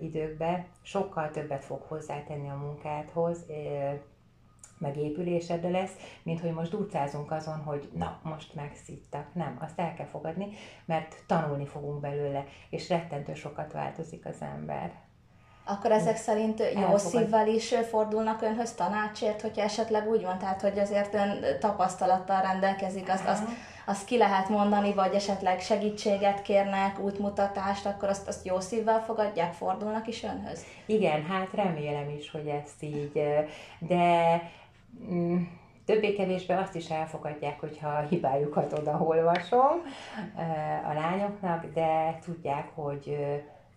időkben 0.00 0.66
sokkal 0.82 1.30
többet 1.30 1.64
fog 1.64 1.82
hozzátenni 1.82 2.48
a 2.48 2.56
munkádhoz, 2.56 3.46
megépülésedre 4.78 5.68
lesz, 5.68 5.92
mint 6.22 6.40
hogy 6.40 6.52
most 6.52 6.70
durcázunk 6.70 7.30
azon, 7.30 7.62
hogy 7.62 7.88
na, 7.92 8.20
most 8.22 8.54
megszittak. 8.54 9.34
Nem, 9.34 9.58
azt 9.60 9.78
el 9.78 9.94
kell 9.94 10.06
fogadni, 10.06 10.48
mert 10.84 11.14
tanulni 11.26 11.66
fogunk 11.66 12.00
belőle, 12.00 12.44
és 12.70 12.88
rettentő 12.88 13.34
sokat 13.34 13.72
változik 13.72 14.26
az 14.26 14.36
ember. 14.40 15.04
Akkor 15.68 15.92
ezek 15.92 16.16
szerint 16.16 16.58
jó 16.58 16.80
Elfogad. 16.80 16.98
szívvel 16.98 17.48
is 17.48 17.74
fordulnak 17.90 18.42
önhöz 18.42 18.72
tanácsért, 18.72 19.40
hogyha 19.40 19.62
esetleg 19.62 20.08
úgy 20.08 20.22
van, 20.22 20.38
tehát 20.38 20.60
hogy 20.60 20.78
azért 20.78 21.14
ön 21.14 21.44
tapasztalattal 21.60 22.40
rendelkezik, 22.42 23.08
azt, 23.08 23.26
azt, 23.26 23.42
azt 23.86 24.04
ki 24.04 24.16
lehet 24.16 24.48
mondani, 24.48 24.94
vagy 24.94 25.14
esetleg 25.14 25.60
segítséget 25.60 26.42
kérnek, 26.42 26.98
útmutatást, 26.98 27.86
akkor 27.86 28.08
azt, 28.08 28.28
azt 28.28 28.46
jó 28.46 28.60
szívvel 28.60 29.00
fogadják, 29.00 29.52
fordulnak 29.52 30.06
is 30.06 30.22
önhöz? 30.22 30.64
Igen, 30.86 31.24
hát 31.24 31.52
remélem 31.54 32.10
is, 32.18 32.30
hogy 32.30 32.46
ezt 32.46 32.82
így, 32.82 33.22
de 33.78 34.42
többé-kevésbé 35.84 36.54
azt 36.54 36.74
is 36.74 36.90
elfogadják, 36.90 37.60
hogyha 37.60 37.88
a 37.88 38.06
hibájukat 38.06 38.78
odaolvasom 38.78 39.82
a 40.88 40.92
lányoknak, 40.92 41.66
de 41.74 42.18
tudják, 42.24 42.68
hogy 42.74 43.16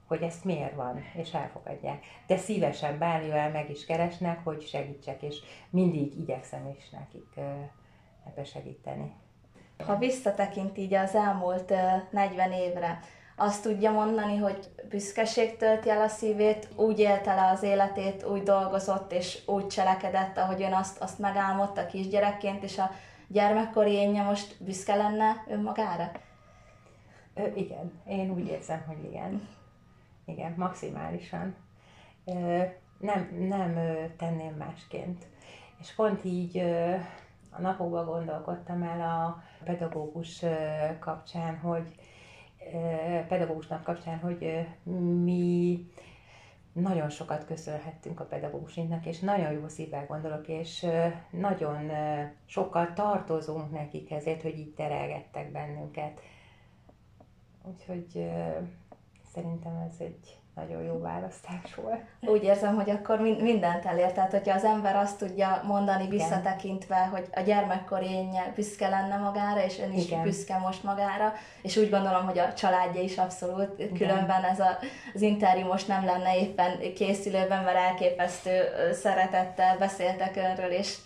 hogy 0.09 0.21
ezt 0.21 0.45
miért 0.45 0.75
van, 0.75 1.03
és 1.13 1.33
elfogadják. 1.33 2.05
De 2.27 2.37
szívesen 2.37 2.97
bármivel 2.97 3.51
meg 3.51 3.69
is 3.69 3.85
keresnek, 3.85 4.43
hogy 4.43 4.67
segítsek, 4.67 5.21
és 5.21 5.37
mindig 5.69 6.17
igyekszem 6.19 6.75
is 6.77 6.89
nekik 6.89 7.27
ebbe 8.27 8.43
segíteni. 8.43 9.11
Ha 9.85 9.97
visszatekint 9.97 10.77
így 10.77 10.93
az 10.93 11.15
elmúlt 11.15 11.73
40 12.11 12.51
évre, 12.51 12.99
azt 13.39 13.63
tudja 13.63 13.91
mondani, 13.91 14.37
hogy 14.37 14.69
büszkeség 14.89 15.57
tölti 15.57 15.89
el 15.89 16.01
a 16.01 16.07
szívét, 16.07 16.67
úgy 16.75 16.99
élte 16.99 17.35
le 17.35 17.49
az 17.49 17.63
életét, 17.63 18.25
úgy 18.25 18.43
dolgozott 18.43 19.11
és 19.11 19.39
úgy 19.45 19.67
cselekedett, 19.67 20.37
ahogy 20.37 20.61
ön 20.61 20.73
azt, 20.73 21.01
azt 21.01 21.19
megálmodta 21.19 21.85
kisgyerekként, 21.85 22.63
és 22.63 22.77
a 22.77 22.91
gyermekkori 23.27 23.91
énje 23.91 24.23
most 24.23 24.55
büszke 24.63 24.95
lenne 24.95 25.43
önmagára? 25.49 26.11
Ö, 27.33 27.43
igen, 27.55 28.01
én 28.07 28.31
úgy 28.31 28.47
érzem, 28.47 28.83
hogy 28.87 29.03
igen. 29.03 29.47
Igen, 30.25 30.53
maximálisan. 30.57 31.55
Ö, 32.25 32.63
nem, 32.99 33.29
nem 33.47 33.73
tenném 34.17 34.55
másként. 34.55 35.25
És 35.79 35.93
pont 35.93 36.23
így 36.23 36.57
a 37.49 37.61
napokban 37.61 38.05
gondolkodtam 38.05 38.83
el 38.83 39.01
a 39.01 39.43
pedagógus 39.63 40.43
kapcsán, 40.99 41.57
hogy 41.57 41.95
pedagógusnak 43.27 43.83
kapcsán, 43.83 44.19
hogy 44.19 44.67
mi 45.23 45.85
nagyon 46.73 47.09
sokat 47.09 47.45
köszönhettünk 47.45 48.19
a 48.19 48.25
pedagógusinknak, 48.25 49.05
és 49.05 49.19
nagyon 49.19 49.51
jó 49.51 49.67
szívvel 49.67 50.05
gondolok, 50.05 50.47
és 50.47 50.85
nagyon 51.29 51.91
sokkal 52.45 52.93
tartozunk 52.93 53.71
nekik 53.71 54.11
ezért, 54.11 54.41
hogy 54.41 54.57
így 54.57 54.73
terelgettek 54.73 55.51
bennünket. 55.51 56.21
Úgyhogy 57.63 58.29
szerintem 59.33 59.75
ez 59.75 59.95
egy 59.99 60.38
nagyon 60.55 60.83
jó 60.83 60.99
választás 60.99 61.75
volt. 61.75 62.01
Úgy 62.21 62.43
érzem, 62.43 62.75
hogy 62.75 62.89
akkor 62.89 63.19
mindent 63.19 63.85
elért. 63.85 64.13
Tehát, 64.13 64.31
hogyha 64.31 64.55
az 64.55 64.63
ember 64.63 64.95
azt 64.95 65.17
tudja 65.17 65.61
mondani 65.65 66.03
Igen. 66.03 66.17
visszatekintve, 66.17 66.95
hogy 66.95 67.27
a 67.35 67.41
gyermekkor 67.41 68.01
énje 68.03 68.51
büszke 68.55 68.89
lenne 68.89 69.17
magára, 69.17 69.63
és 69.63 69.79
ön 69.79 69.93
is 69.93 70.05
Igen. 70.05 70.23
büszke 70.23 70.57
most 70.57 70.83
magára, 70.83 71.33
és 71.61 71.77
úgy 71.77 71.89
gondolom, 71.89 72.25
hogy 72.25 72.39
a 72.39 72.53
családja 72.53 73.01
is 73.01 73.17
abszolút, 73.17 73.79
Igen. 73.79 73.93
különben 73.93 74.43
ez 74.43 74.59
a, 74.59 74.77
az 75.13 75.21
interjú 75.21 75.65
most 75.65 75.87
nem 75.87 76.05
lenne 76.05 76.37
éppen 76.37 76.93
készülőben, 76.95 77.63
mert 77.63 77.77
elképesztő 77.77 78.61
szeretettel 78.93 79.77
beszéltek 79.77 80.35
önről, 80.35 80.71
és 80.71 80.97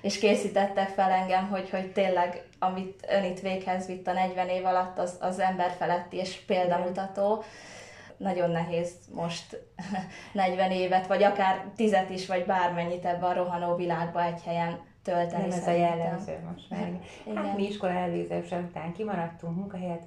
és 0.00 0.18
készítettek 0.18 0.88
fel 0.88 1.10
engem, 1.10 1.48
hogy, 1.48 1.70
hogy 1.70 1.92
tényleg, 1.92 2.42
amit 2.58 3.06
ön 3.08 3.24
itt 3.24 3.40
véghez 3.40 3.86
vitt 3.86 4.06
a 4.06 4.12
40 4.12 4.48
év 4.48 4.66
alatt, 4.66 4.98
az, 4.98 5.16
az 5.20 5.38
ember 5.38 5.74
feletti 5.78 6.16
és 6.16 6.36
példamutató. 6.46 7.32
Igen 7.32 7.79
nagyon 8.20 8.50
nehéz 8.50 8.94
most 9.14 9.62
40 10.32 10.70
évet, 10.70 11.06
vagy 11.06 11.22
akár 11.22 11.64
tizet 11.76 12.10
is, 12.10 12.26
vagy 12.26 12.46
bármennyit 12.46 13.04
ebben 13.04 13.30
a 13.30 13.34
rohanó 13.34 13.74
világba 13.74 14.24
egy 14.24 14.42
helyen 14.42 14.80
tölteni. 15.02 15.48
Nem 15.48 15.58
ez 15.58 15.66
a 15.66 15.70
jellemző 15.70 16.38
most 16.52 16.70
már. 16.70 16.80
Igen. 17.26 17.36
Hát 17.44 17.56
mi 17.56 17.66
iskola 17.66 17.92
elvégzése 17.92 18.58
után 18.58 18.92
kimaradtunk, 18.92 19.56
munkahelyet 19.56 20.04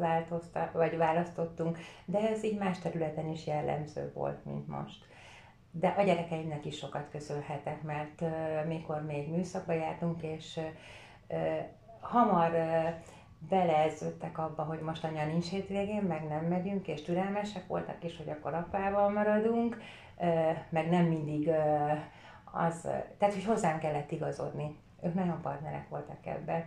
vagy 0.74 0.98
választottunk, 0.98 1.78
de 2.06 2.30
ez 2.30 2.44
így 2.44 2.58
más 2.58 2.80
területen 2.80 3.30
is 3.30 3.48
jellemző 3.48 4.12
volt, 4.14 4.46
mint 4.46 4.68
most. 4.68 5.06
De 5.72 5.88
a 5.88 6.04
gyerekeimnek 6.04 6.66
is 6.66 6.78
sokat 6.78 7.10
köszönhetek, 7.12 7.82
mert 7.82 8.22
uh, 8.22 8.68
mikor 8.68 9.02
még 9.02 9.30
műszakba 9.30 9.74
jártunk, 9.74 10.22
és 10.22 10.60
uh, 11.28 11.38
hamar 12.00 12.52
uh, 12.52 12.90
beleedződtek 13.50 14.38
abba, 14.38 14.64
hogy 14.64 14.80
most 14.80 15.04
anya 15.04 15.26
nincs 15.26 15.50
hétvégén, 15.50 16.02
meg 16.02 16.28
nem 16.28 16.46
megyünk, 16.46 16.88
és 16.88 17.02
türelmesek 17.02 17.68
voltak 17.68 18.04
is, 18.04 18.18
hogy 18.18 18.30
akkor 18.30 18.54
apával 18.54 19.10
maradunk, 19.10 19.82
meg 20.70 20.90
nem 20.90 21.06
mindig 21.06 21.50
az, 22.52 22.82
tehát 23.18 23.34
hogy 23.34 23.46
hozzám 23.46 23.80
kellett 23.80 24.12
igazodni. 24.12 24.78
Ők 25.02 25.14
nagyon 25.14 25.42
partnerek 25.42 25.90
voltak 25.90 26.26
ebbe. 26.26 26.66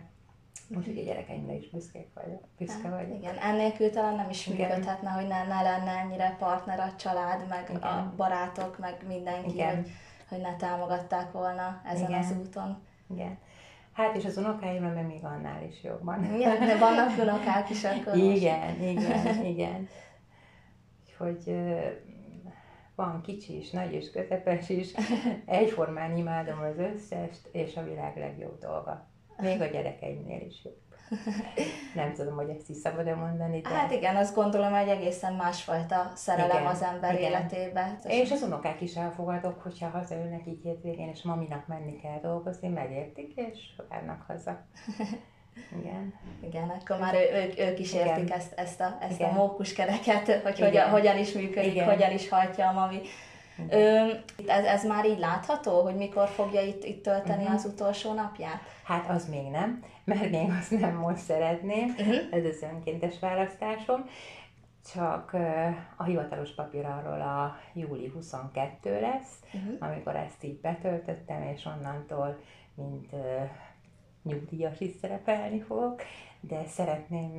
Úgyhogy 0.75 0.97
a 0.97 1.03
gyerekeimre 1.03 1.53
is 1.53 1.69
büszkék 1.69 2.07
vagyok. 2.13 2.41
Büszke 2.57 2.89
vagyok. 2.89 3.17
Igen, 3.17 3.37
ennélkül 3.37 3.89
talán 3.89 4.15
nem 4.15 4.29
is 4.29 4.45
működhetne, 4.45 5.09
hogy 5.09 5.27
ne, 5.27 5.43
ne 5.43 5.61
lenne 5.61 5.91
ennyire 5.91 6.35
partner 6.39 6.79
a 6.79 6.95
család, 6.95 7.47
meg 7.49 7.69
Igen. 7.69 7.81
a 7.81 8.13
barátok, 8.15 8.77
meg 8.77 9.03
mindenki, 9.07 9.53
Igen. 9.53 9.75
hogy, 9.75 9.91
hogy 10.29 10.39
ne 10.39 10.55
támogatták 10.55 11.31
volna 11.31 11.81
ezen 11.85 12.09
Igen. 12.09 12.19
az 12.19 12.35
úton. 12.39 12.83
Igen. 13.13 13.37
Hát 13.97 14.15
és 14.15 14.25
az 14.25 14.37
unokáimra 14.37 14.93
meg 14.93 15.05
még 15.05 15.23
annál 15.23 15.63
is 15.63 15.83
jobban. 15.83 16.35
Igen, 16.35 16.59
de 16.65 16.77
vannak 16.77 17.17
unokák 17.19 17.69
is 17.69 17.83
akkor 17.83 18.15
Igen, 18.15 18.75
most. 18.75 18.81
igen, 18.81 19.45
igen. 19.45 19.87
Úgyhogy 21.05 21.55
van 22.95 23.21
kicsi 23.21 23.57
is, 23.57 23.69
nagy 23.69 23.93
és 23.93 24.11
közepes 24.11 24.69
is. 24.69 24.93
Egyformán 25.45 26.17
imádom 26.17 26.59
az 26.59 26.77
összest, 26.77 27.49
és 27.51 27.75
a 27.75 27.83
világ 27.83 28.17
legjobb 28.17 28.59
dolga. 28.59 29.07
Még 29.37 29.61
a 29.61 29.65
gyerekeimnél 29.65 30.41
is 30.45 30.63
jobb. 30.63 30.86
Nem 31.95 32.13
tudom, 32.13 32.35
hogy 32.35 32.49
ezt 32.49 32.69
is 32.69 32.77
szabad-e 32.77 33.15
mondani. 33.15 33.61
De... 33.61 33.69
Hát 33.69 33.91
igen, 33.91 34.15
azt 34.15 34.35
gondolom, 34.35 34.71
hogy 34.73 34.87
egészen 34.87 35.33
másfajta 35.33 36.11
szerelem 36.15 36.57
igen, 36.57 36.71
az 36.71 36.81
ember 36.81 37.13
igen. 37.13 37.31
életébe. 37.31 37.99
És 38.03 38.31
az 38.31 38.41
unokák 38.41 38.81
is 38.81 38.95
elfogadok, 38.95 39.61
hogyha 39.61 39.89
hazaülnek 39.89 40.47
így 40.47 40.61
hétvégén, 40.63 41.09
és 41.09 41.21
maminak 41.21 41.67
menni 41.67 41.95
kell 42.01 42.19
dolgozni, 42.21 42.67
megértik, 42.67 43.33
és 43.35 43.59
várnak 43.89 44.23
haza. 44.27 44.59
Igen. 45.79 46.13
Igen, 46.41 46.69
akkor 46.69 46.99
már 46.99 47.13
ő, 47.13 47.43
ők, 47.43 47.59
ők 47.59 47.79
is 47.79 47.93
értik 47.93 48.23
Igen. 48.23 48.37
ezt, 48.37 48.53
ezt 48.55 48.81
a, 48.81 48.97
ezt 49.01 49.19
Igen. 49.19 49.29
a 49.29 49.33
mókuskereket, 49.33 50.41
hogy 50.43 50.59
hogyan, 50.59 50.89
hogyan 50.89 51.17
is 51.17 51.33
működik, 51.33 51.71
Igen. 51.71 51.89
hogyan 51.89 52.11
is 52.11 52.29
hajtja 52.29 52.67
a 52.67 52.73
mami. 52.73 53.01
Ö, 53.69 54.09
ez, 54.47 54.65
ez 54.65 54.85
már 54.85 55.05
így 55.05 55.19
látható, 55.19 55.81
hogy 55.81 55.95
mikor 55.95 56.27
fogja 56.27 56.61
itt, 56.61 56.83
itt 56.83 57.03
tölteni 57.03 57.41
uh-huh. 57.41 57.55
az 57.55 57.65
utolsó 57.65 58.13
napját? 58.13 58.61
Hát 58.83 59.09
az 59.09 59.29
még 59.29 59.49
nem, 59.49 59.83
mert 60.03 60.29
még 60.29 60.49
azt 60.59 60.79
nem 60.79 60.95
most 60.95 61.17
szeretném, 61.17 61.89
uh-huh. 61.89 62.15
ez 62.31 62.45
az 62.45 62.61
önkéntes 62.61 63.19
választásom, 63.19 64.05
csak 64.93 65.33
a 65.97 66.03
hivatalos 66.03 66.53
papír 66.53 66.85
arról 66.85 67.21
a 67.21 67.57
júli 67.73 68.07
22 68.07 68.99
lesz, 68.99 69.39
uh-huh. 69.53 69.75
amikor 69.79 70.15
ezt 70.15 70.43
így 70.43 70.59
betöltöttem, 70.59 71.41
és 71.41 71.65
onnantól, 71.65 72.39
mint 72.75 73.15
nyugdíjas 74.23 74.79
is 74.79 74.91
szerepelni 75.01 75.61
fogok, 75.61 76.01
de 76.39 76.65
szeretném 76.65 77.31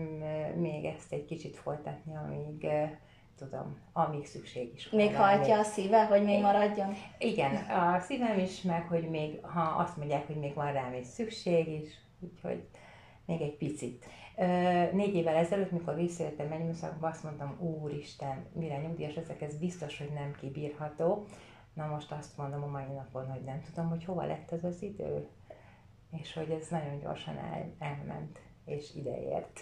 még 0.56 0.84
ezt 0.84 1.12
egy 1.12 1.24
kicsit 1.24 1.56
folytatni, 1.56 2.16
amíg 2.16 2.66
tudom, 3.38 3.78
amíg 3.92 4.26
szükség 4.26 4.72
is. 4.74 4.90
Még 4.90 5.16
hajtja 5.16 5.58
a 5.58 5.62
szíve, 5.62 6.06
hogy 6.06 6.24
még 6.24 6.42
maradjon? 6.42 6.94
Igen, 7.18 7.54
a 7.54 7.98
szívem 8.00 8.38
is, 8.38 8.62
meg 8.62 8.86
hogy 8.88 9.08
még, 9.10 9.44
ha 9.44 9.60
azt 9.60 9.96
mondják, 9.96 10.26
hogy 10.26 10.36
még 10.36 10.54
van 10.54 10.72
rám 10.72 10.94
is 10.94 11.06
szükség 11.06 11.68
is, 11.68 11.90
úgyhogy 12.20 12.68
még 13.24 13.40
egy 13.40 13.56
picit. 13.56 14.04
Négy 14.92 15.14
évvel 15.14 15.34
ezelőtt, 15.34 15.70
mikor 15.70 15.94
visszajöttem 15.94 16.48
mennyműszakba, 16.48 17.08
azt 17.08 17.22
mondtam, 17.24 17.56
úristen, 17.60 18.46
mire 18.52 18.80
nyugdíjas 18.80 19.14
ezek, 19.14 19.42
ez 19.42 19.58
biztos, 19.58 19.98
hogy 19.98 20.10
nem 20.14 20.34
kibírható. 20.40 21.24
Na 21.74 21.86
most 21.86 22.12
azt 22.12 22.36
mondom 22.36 22.62
a 22.62 22.66
mai 22.66 22.92
napon, 22.94 23.30
hogy 23.30 23.42
nem 23.44 23.60
tudom, 23.60 23.88
hogy 23.88 24.04
hova 24.04 24.26
lett 24.26 24.52
ez 24.52 24.64
az 24.64 24.82
idő, 24.82 25.28
és 26.10 26.34
hogy 26.34 26.50
ez 26.50 26.68
nagyon 26.68 26.98
gyorsan 26.98 27.36
el, 27.36 27.74
elment 27.78 28.38
és 28.64 28.94
ideért. 28.94 29.60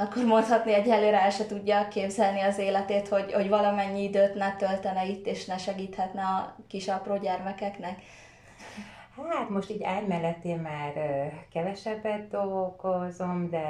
Akkor 0.00 0.24
mondhatni, 0.24 0.72
hogy 0.74 0.88
előre 0.88 1.20
el 1.20 1.30
se 1.30 1.46
tudja 1.46 1.88
képzelni 1.88 2.40
az 2.40 2.58
életét, 2.58 3.08
hogy, 3.08 3.32
hogy 3.32 3.48
valamennyi 3.48 4.02
időt 4.02 4.34
ne 4.34 4.56
töltene 4.56 5.06
itt, 5.06 5.26
és 5.26 5.44
ne 5.44 5.58
segíthetne 5.58 6.22
a 6.22 6.56
kis 6.68 6.88
apró 6.88 7.16
gyermekeknek. 7.16 8.02
Hát 9.30 9.48
most 9.48 9.70
így 9.70 9.82
ágy 9.82 10.06
mellett 10.06 10.62
már 10.62 10.92
kevesebbet 11.52 12.28
dolgozom, 12.28 13.50
de 13.50 13.68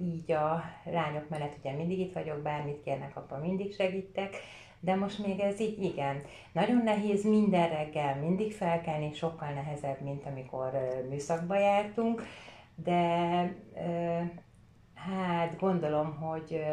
így 0.00 0.32
a 0.32 0.62
lányok 0.84 1.28
mellett 1.28 1.56
ugye 1.58 1.72
mindig 1.72 1.98
itt 1.98 2.12
vagyok, 2.12 2.38
bármit 2.38 2.82
kérnek, 2.82 3.16
apa 3.16 3.36
mindig 3.36 3.74
segítek, 3.74 4.36
de 4.80 4.94
most 4.94 5.26
még 5.26 5.40
ez 5.40 5.60
így 5.60 5.82
igen. 5.82 6.22
Nagyon 6.52 6.82
nehéz 6.84 7.24
minden 7.24 7.68
reggel 7.68 8.14
mindig 8.14 8.52
felkelni, 8.52 9.12
sokkal 9.12 9.48
nehezebb, 9.48 10.00
mint 10.00 10.26
amikor 10.26 10.70
műszakba 11.08 11.58
jártunk, 11.58 12.22
de 12.74 13.02
hát 15.06 15.58
gondolom, 15.58 16.16
hogy 16.16 16.64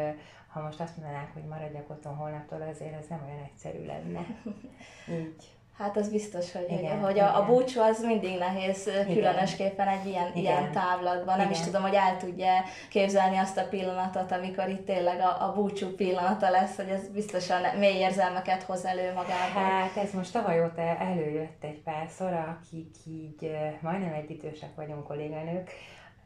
ha 0.52 0.60
most 0.60 0.80
azt 0.80 0.96
mondanák, 0.96 1.32
hogy 1.32 1.44
maradjak 1.44 1.90
otthon 1.90 2.16
holnaptól, 2.16 2.62
azért 2.70 2.98
ez 3.00 3.06
nem 3.08 3.22
olyan 3.26 3.44
egyszerű 3.44 3.86
lenne. 3.86 4.26
Így. 5.20 5.56
Hát 5.78 5.96
az 5.96 6.10
biztos, 6.10 6.52
hogy, 6.52 6.66
igen, 6.68 7.00
hogy 7.00 7.18
a, 7.18 7.36
a 7.36 7.46
búcsú 7.46 7.80
az 7.80 8.02
mindig 8.02 8.38
nehéz, 8.38 8.86
igen. 8.86 9.06
különösképpen 9.06 9.88
egy 9.88 10.06
ilyen, 10.06 10.30
igen. 10.34 10.40
ilyen 10.40 10.72
távlatban. 10.72 11.36
Nem 11.36 11.50
igen. 11.50 11.60
is 11.60 11.60
tudom, 11.60 11.82
hogy 11.82 11.94
el 11.94 12.16
tudja 12.16 12.50
képzelni 12.90 13.36
azt 13.36 13.58
a 13.58 13.68
pillanatot, 13.68 14.32
amikor 14.32 14.68
itt 14.68 14.86
tényleg 14.86 15.20
a, 15.20 15.44
a 15.48 15.52
búcsú 15.52 15.94
pillanata 15.94 16.50
lesz, 16.50 16.76
hogy 16.76 16.88
ez 16.88 17.08
biztosan 17.08 17.60
mély 17.78 17.98
érzelmeket 17.98 18.62
hoz 18.62 18.84
elő 18.84 19.12
magával. 19.12 19.62
Hát 19.62 19.96
ez 19.96 20.12
most 20.12 20.32
tavaly 20.32 20.64
óta 20.64 20.80
előjött 20.80 21.64
egy 21.64 21.82
párszor, 21.82 22.32
akik 22.32 22.94
így 23.06 23.50
majdnem 23.80 24.12
egy 24.12 24.30
idősek 24.30 24.74
vagyunk 24.74 25.04
kolléganők, 25.04 25.70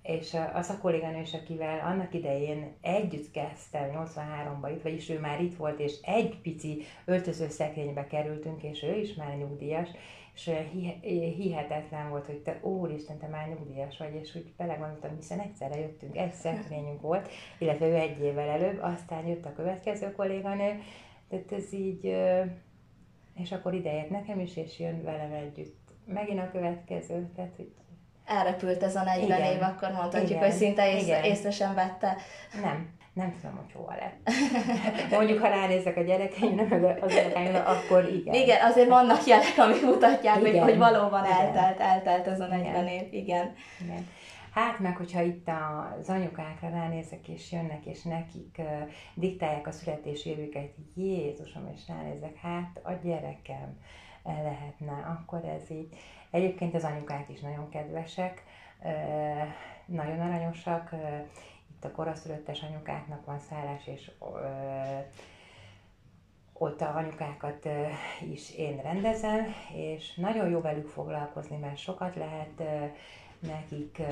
és 0.02 0.36
az 0.52 0.70
a 0.70 0.78
kolléganős, 0.78 1.34
akivel 1.34 1.80
annak 1.80 2.14
idején 2.14 2.76
együtt 2.80 3.30
kezdtem 3.30 3.90
83-ba 3.94 4.70
itt, 4.74 4.82
vagyis 4.82 5.08
ő 5.08 5.20
már 5.20 5.40
itt 5.40 5.56
volt, 5.56 5.80
és 5.80 6.00
egy 6.02 6.38
pici 6.42 6.82
öltöző 7.04 7.48
szekrénybe 7.48 8.06
kerültünk, 8.06 8.62
és 8.62 8.82
ő 8.82 8.94
is 8.94 9.14
már 9.14 9.36
nyugdíjas, 9.36 9.88
és 10.34 10.50
hihetetlen 11.36 12.10
volt, 12.10 12.26
hogy 12.26 12.38
te, 12.38 12.60
úristen, 12.62 13.18
te 13.18 13.26
már 13.26 13.48
nyugdíjas 13.48 13.98
vagy, 13.98 14.14
és 14.14 14.34
úgy 14.34 14.52
belegondoltam, 14.56 15.16
hiszen 15.16 15.40
egyszerre 15.40 15.80
jöttünk, 15.80 16.16
egy 16.16 16.32
szekrényünk 16.32 17.00
volt, 17.00 17.28
illetve 17.58 17.86
ő 17.86 17.94
egy 17.94 18.20
évvel 18.20 18.48
előbb, 18.48 18.82
aztán 18.82 19.26
jött 19.26 19.44
a 19.44 19.52
következő 19.52 20.12
kolléganő, 20.12 20.80
tehát 21.28 21.52
ez 21.52 21.72
így, 21.72 22.16
és 23.34 23.52
akkor 23.52 23.74
idejött 23.74 24.10
nekem 24.10 24.40
is, 24.40 24.56
és 24.56 24.78
jön 24.78 25.02
velem 25.02 25.32
együtt 25.32 25.80
megint 26.06 26.38
a 26.38 26.50
következő, 26.50 27.30
tehát 27.34 27.56
hogy 27.56 27.72
elrepült 28.26 28.82
ez 28.82 28.96
a 28.96 29.02
40 29.02 29.24
igen. 29.24 29.52
év, 29.52 29.62
akkor 29.62 29.90
mondhatjuk, 29.90 30.30
igen. 30.30 30.42
hogy 30.42 30.52
szinte 30.52 30.96
észre, 30.96 31.26
észre 31.26 31.50
sem 31.50 31.74
vette. 31.74 32.16
Nem, 32.62 32.88
nem 33.12 33.34
tudom, 33.40 33.56
hogy 33.56 33.72
hova 33.72 33.94
lett. 33.94 34.30
Mondjuk, 35.18 35.38
ha 35.38 35.48
ránézek 35.48 35.96
a 35.96 36.02
gyerekeimre, 36.02 36.64
meg 36.64 37.02
az 37.02 37.14
unokáimra, 37.14 37.64
akkor 37.64 38.08
igen. 38.08 38.34
Igen, 38.34 38.62
azért 38.62 38.88
vannak 38.88 39.26
jelek, 39.26 39.58
amik 39.58 39.82
mutatják, 39.82 40.40
igen. 40.40 40.50
hogy, 40.50 40.60
hogy 40.60 40.78
valóban 40.78 41.24
igen. 41.24 41.36
eltelt, 41.36 41.80
eltelt 41.80 42.26
ez 42.26 42.40
a 42.40 42.46
40 42.46 42.66
igen. 42.66 42.86
év. 42.86 43.12
Igen. 43.12 43.54
igen. 43.80 44.06
Hát 44.52 44.78
meg, 44.78 44.96
hogyha 44.96 45.22
itt 45.22 45.48
az 45.48 46.08
anyukákra 46.08 46.68
ránézek, 46.68 47.28
és 47.28 47.52
jönnek, 47.52 47.84
és 47.84 48.02
nekik 48.02 48.56
uh, 48.58 48.90
diktálják 49.14 49.66
a 49.66 49.70
születési 49.70 50.30
évüket, 50.30 50.70
Jézusom, 50.94 51.70
és 51.74 51.80
ránézek, 51.88 52.36
hát 52.36 52.80
a 52.82 52.92
gyerekem 53.02 53.78
lehetne, 54.24 54.92
akkor 54.92 55.44
ez 55.44 55.70
így. 55.70 55.96
Egyébként 56.30 56.74
az 56.74 56.84
anyukák 56.84 57.28
is 57.28 57.40
nagyon 57.40 57.68
kedvesek, 57.68 58.42
nagyon 59.86 60.20
aranyosak, 60.20 60.94
itt 61.70 61.84
a 61.84 61.90
koraszülöttes 61.90 62.62
anyukáknak 62.62 63.24
van 63.24 63.38
szállás, 63.38 63.86
és 63.86 64.10
ott 66.52 66.80
a 66.80 66.96
anyukákat 66.96 67.68
is 68.32 68.54
én 68.54 68.82
rendezem, 68.82 69.46
és 69.74 70.14
nagyon 70.14 70.50
jó 70.50 70.60
velük 70.60 70.88
foglalkozni, 70.88 71.56
mert 71.56 71.76
sokat 71.76 72.16
lehet 72.16 72.62
nekik 73.38 74.02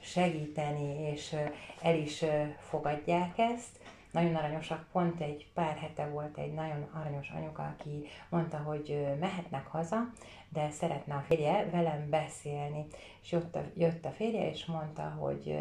segíteni, 0.00 1.10
és 1.12 1.36
el 1.82 1.94
is 1.94 2.24
fogadják 2.58 3.38
ezt 3.38 3.78
nagyon 4.10 4.34
aranyosak. 4.34 4.86
Pont 4.92 5.20
egy 5.20 5.46
pár 5.54 5.76
hete 5.76 6.08
volt 6.08 6.38
egy 6.38 6.54
nagyon 6.54 6.88
aranyos 6.92 7.30
anyuka, 7.30 7.62
aki 7.62 8.06
mondta, 8.28 8.56
hogy 8.56 9.16
mehetnek 9.20 9.66
haza, 9.66 10.10
de 10.48 10.70
szeretne 10.70 11.14
a 11.14 11.24
férje 11.26 11.70
velem 11.70 12.10
beszélni. 12.10 12.86
És 13.22 13.32
jött 13.32 13.56
a, 13.56 13.62
jött 13.74 14.04
a 14.04 14.10
férje, 14.10 14.50
és 14.50 14.64
mondta, 14.64 15.02
hogy 15.02 15.58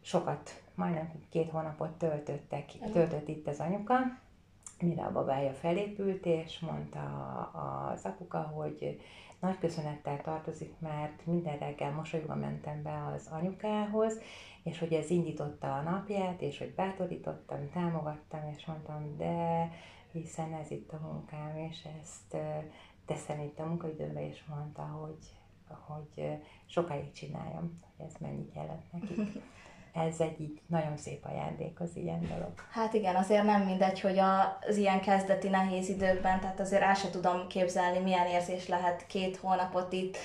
sokat, 0.00 0.62
majdnem 0.74 1.12
két 1.30 1.50
hónapot 1.50 1.90
töltöttek, 1.90 2.72
töltött 2.92 3.28
itt 3.28 3.46
az 3.46 3.60
anyuka, 3.60 3.98
mire 4.80 5.02
a 5.02 5.12
babája 5.12 5.52
felépült, 5.52 6.26
és 6.26 6.58
mondta 6.58 7.00
az 7.92 8.04
apuka, 8.04 8.38
hogy 8.38 9.00
nagy 9.40 9.58
köszönettel 9.58 10.20
tartozik, 10.20 10.74
mert 10.78 11.26
minden 11.26 11.58
reggel 11.58 11.90
mosolyogva 11.90 12.34
mentem 12.34 12.82
be 12.82 13.12
az 13.14 13.28
anyukához, 13.32 14.20
és 14.62 14.78
hogy 14.78 14.92
ez 14.92 15.10
indította 15.10 15.76
a 15.76 15.82
napját, 15.82 16.40
és 16.40 16.58
hogy 16.58 16.74
bátorítottam, 16.74 17.70
támogattam, 17.72 18.54
és 18.56 18.66
mondtam, 18.66 19.16
de 19.16 19.68
hiszen 20.12 20.52
ez 20.52 20.70
itt 20.70 20.92
a 20.92 21.00
munkám, 21.02 21.56
és 21.56 21.86
ezt 22.00 22.36
teszem 23.06 23.40
itt 23.40 23.58
a 23.58 23.66
munkaidőben, 23.66 24.22
és 24.22 24.44
mondta, 24.48 24.82
hogy, 24.82 25.38
hogy 25.86 26.38
sokáig 26.66 27.12
csináljam, 27.12 27.80
hogy 27.96 28.06
ez 28.06 28.12
mennyit 28.18 28.54
jelent 28.54 28.92
nekik. 28.92 29.42
ez 29.92 30.20
egy 30.20 30.40
így 30.40 30.60
nagyon 30.66 30.96
szép 30.96 31.24
ajándék 31.24 31.80
az 31.80 31.96
ilyen 31.96 32.20
dolog. 32.20 32.52
Hát 32.70 32.94
igen, 32.94 33.14
azért 33.14 33.44
nem 33.44 33.62
mindegy, 33.62 34.00
hogy 34.00 34.18
az 34.18 34.76
ilyen 34.76 35.00
kezdeti 35.00 35.48
nehéz 35.48 35.88
időkben, 35.88 36.40
tehát 36.40 36.60
azért 36.60 36.82
el 36.82 36.94
sem 36.94 37.10
tudom 37.10 37.46
képzelni, 37.46 37.98
milyen 37.98 38.26
érzés 38.26 38.68
lehet 38.68 39.06
két 39.06 39.36
hónapot 39.36 39.92
itt 39.92 40.16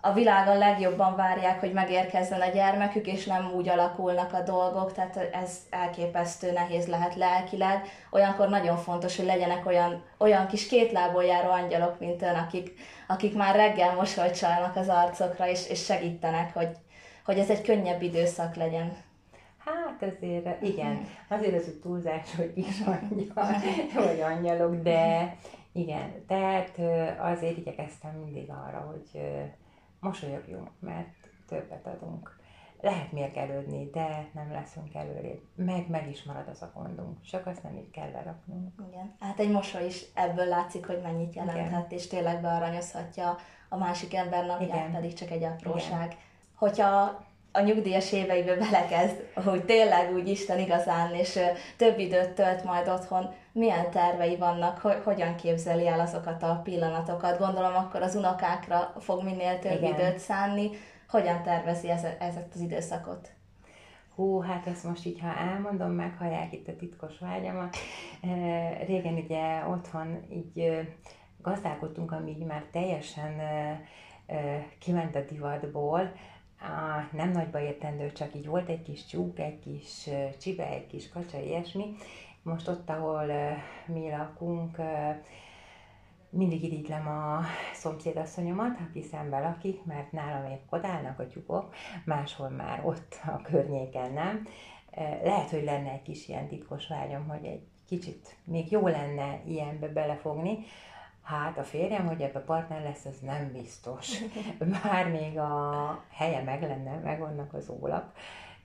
a 0.00 0.12
világon 0.12 0.58
legjobban 0.58 1.16
várják, 1.16 1.60
hogy 1.60 1.72
megérkezzen 1.72 2.40
a 2.40 2.48
gyermekük, 2.48 3.06
és 3.06 3.24
nem 3.26 3.52
úgy 3.54 3.68
alakulnak 3.68 4.32
a 4.32 4.42
dolgok, 4.42 4.92
tehát 4.92 5.16
ez 5.32 5.58
elképesztő 5.70 6.52
nehéz 6.52 6.86
lehet 6.86 7.14
lelkileg. 7.14 7.82
Olyankor 8.10 8.48
nagyon 8.48 8.76
fontos, 8.76 9.16
hogy 9.16 9.24
legyenek 9.24 9.66
olyan, 9.66 10.02
olyan 10.18 10.46
kis 10.46 10.66
kétlából 10.66 11.24
járó 11.24 11.50
angyalok, 11.50 11.98
mint 11.98 12.22
ön, 12.22 12.34
akik, 12.34 12.72
akik 13.06 13.36
már 13.36 13.54
reggel 13.54 13.94
mosolyt 13.94 14.38
csalnak 14.38 14.76
az 14.76 14.88
arcokra, 14.88 15.48
és, 15.48 15.68
és 15.68 15.84
segítenek, 15.84 16.54
hogy, 16.54 16.70
hogy 17.24 17.38
ez 17.38 17.50
egy 17.50 17.62
könnyebb 17.62 18.02
időszak 18.02 18.54
legyen. 18.54 18.96
Hát 19.58 20.02
azért, 20.02 20.62
igen, 20.62 21.08
azért 21.28 21.54
az 21.54 21.66
a 21.66 21.80
túlzás, 21.82 22.34
hogy 22.36 22.52
is 22.54 22.80
angyal, 22.84 23.60
vagy 23.94 24.20
angyalok, 24.20 24.74
de 24.74 25.36
igen, 25.72 26.24
tehát 26.26 26.78
azért 27.18 27.56
igyekeztem 27.56 28.14
mindig 28.24 28.50
arra, 28.50 28.92
hogy 28.92 29.20
mosolyogjunk, 30.06 30.70
mert 30.80 31.14
többet 31.48 31.86
adunk. 31.86 32.36
Lehet 32.80 33.12
mérgelődni, 33.12 33.90
de 33.90 34.28
nem 34.34 34.52
leszünk 34.52 34.94
előrébb. 34.94 35.40
Meg, 35.54 35.88
meg 35.88 36.08
is 36.10 36.22
marad 36.22 36.48
az 36.48 36.62
a 36.62 36.70
gondunk, 36.74 37.22
csak 37.22 37.46
azt 37.46 37.62
nem 37.62 37.76
így 37.76 37.90
kell 37.90 38.10
leraknunk. 38.10 38.72
Igen. 38.88 39.16
Hát 39.20 39.38
egy 39.38 39.50
mosoly 39.50 39.86
is 39.86 40.04
ebből 40.14 40.46
látszik, 40.46 40.86
hogy 40.86 41.00
mennyit 41.02 41.34
jelenthet, 41.34 41.66
Igen. 41.66 41.98
és 41.98 42.06
tényleg 42.06 42.40
bearanyozhatja 42.40 43.36
a 43.68 43.76
másik 43.76 44.14
ember 44.14 44.46
napját, 44.46 44.68
Igen. 44.68 44.92
pedig 44.92 45.12
csak 45.12 45.30
egy 45.30 45.42
apróság. 45.42 46.06
Igen. 46.06 46.18
Hogyha 46.54 47.24
a 47.52 47.60
nyugdíjas 47.60 48.12
éveibe 48.12 48.56
belekezd, 48.56 49.32
hogy 49.44 49.64
tényleg 49.64 50.12
úgy 50.14 50.28
Isten 50.28 50.58
igazán, 50.58 51.14
és 51.14 51.38
több 51.76 51.98
időt 51.98 52.30
tölt 52.30 52.64
majd 52.64 52.88
otthon, 52.88 53.34
milyen 53.56 53.90
tervei 53.90 54.36
vannak, 54.36 54.78
hogy 54.78 55.00
hogyan 55.04 55.36
képzeli 55.36 55.86
el 55.86 56.00
azokat 56.00 56.42
a 56.42 56.60
pillanatokat. 56.64 57.38
Gondolom 57.38 57.74
akkor 57.74 58.02
az 58.02 58.14
unokákra 58.14 58.92
fog 58.98 59.24
minél 59.24 59.58
több 59.58 59.82
Igen. 59.82 59.94
időt 59.94 60.18
szánni. 60.18 60.70
Hogyan 61.08 61.42
tervezi 61.42 61.90
ez, 61.90 62.04
ezt 62.18 62.54
az 62.54 62.60
időszakot? 62.60 63.30
Hú, 64.14 64.40
hát 64.40 64.66
ezt 64.66 64.84
most 64.84 65.06
így, 65.06 65.20
ha 65.20 65.36
elmondom, 65.36 65.90
meghallják 65.90 66.52
itt 66.52 66.68
a 66.68 66.76
titkos 66.76 67.18
vágyamat. 67.18 67.76
Régen 68.86 69.14
ugye 69.14 69.66
otthon 69.68 70.24
így 70.30 70.86
gazdálkodtunk, 71.42 72.12
ami 72.12 72.36
már 72.46 72.64
teljesen 72.72 73.40
kiment 74.78 75.16
a 75.16 75.20
divatból, 75.20 76.12
nem 77.12 77.30
nagyba 77.30 77.60
értendő, 77.60 78.12
csak 78.12 78.34
így 78.34 78.46
volt 78.46 78.68
egy 78.68 78.82
kis 78.82 79.06
csúk, 79.06 79.38
egy 79.38 79.58
kis 79.58 80.08
csibe, 80.40 80.66
egy 80.66 80.86
kis 80.86 81.08
kacsa, 81.08 81.40
ilyesmi, 81.40 81.94
most 82.46 82.68
ott, 82.68 82.90
ahol 82.90 83.26
mi 83.86 84.10
lakunk, 84.10 84.76
mindig 86.30 86.62
irigylem 86.62 87.06
a 87.06 87.40
szomszédasszonyomat, 87.74 88.78
aki 88.88 89.02
szembe 89.02 89.40
lakik, 89.40 89.84
mert 89.84 90.12
nálam 90.12 90.50
épp 90.50 90.72
odállnak 90.72 91.18
a 91.18 91.26
tyúkok, 91.26 91.74
máshol 92.04 92.48
már 92.48 92.80
ott 92.84 93.20
a 93.26 93.42
környéken 93.42 94.12
nem. 94.12 94.46
Lehet, 95.22 95.50
hogy 95.50 95.64
lenne 95.64 95.90
egy 95.90 96.02
kis 96.02 96.28
ilyen 96.28 96.48
titkos 96.48 96.88
vágyam, 96.88 97.28
hogy 97.28 97.44
egy 97.44 97.66
kicsit 97.86 98.36
még 98.44 98.70
jó 98.70 98.86
lenne 98.86 99.40
ilyenbe 99.46 99.88
belefogni. 99.88 100.58
Hát 101.22 101.58
a 101.58 101.64
férjem, 101.64 102.06
hogy 102.06 102.20
ebbe 102.20 102.40
partner 102.40 102.82
lesz, 102.82 103.04
ez 103.04 103.18
nem 103.18 103.52
biztos. 103.52 104.18
Bár 104.82 105.10
még 105.10 105.38
a 105.38 106.04
helye 106.10 106.42
meg 106.42 106.62
lenne, 106.62 106.98
meg 106.98 107.18
vannak 107.18 107.54
az 107.54 107.68
ólak, 107.68 108.12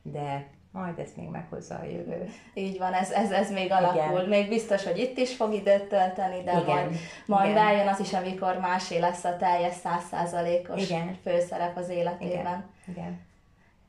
de 0.01 0.49
majd 0.71 0.99
ezt 0.99 1.15
még 1.15 1.29
meghozza 1.29 1.75
a 1.75 1.83
jövő. 1.83 2.29
Így 2.53 2.77
van, 2.77 2.93
ez, 2.93 3.11
ez, 3.11 3.31
ez 3.31 3.51
még 3.51 3.71
alakul. 3.71 4.19
Igen. 4.19 4.29
Még 4.29 4.49
biztos, 4.49 4.83
hogy 4.83 4.97
itt 4.97 5.17
is 5.17 5.35
fog 5.35 5.53
időt 5.53 5.83
tölteni, 5.83 6.43
de 6.43 6.51
Igen. 6.51 6.63
majd, 6.65 6.95
majd 7.25 7.51
Igen. 7.51 7.65
eljön 7.65 7.87
az 7.87 7.99
is, 7.99 8.13
amikor 8.13 8.57
másé 8.59 8.97
lesz 8.99 9.23
a 9.23 9.37
teljes 9.37 9.73
százszázalékos 9.73 10.83
főszerep 11.23 11.77
az 11.77 11.89
életében. 11.89 12.65
Igen. 12.87 12.95
Igen. 12.97 13.29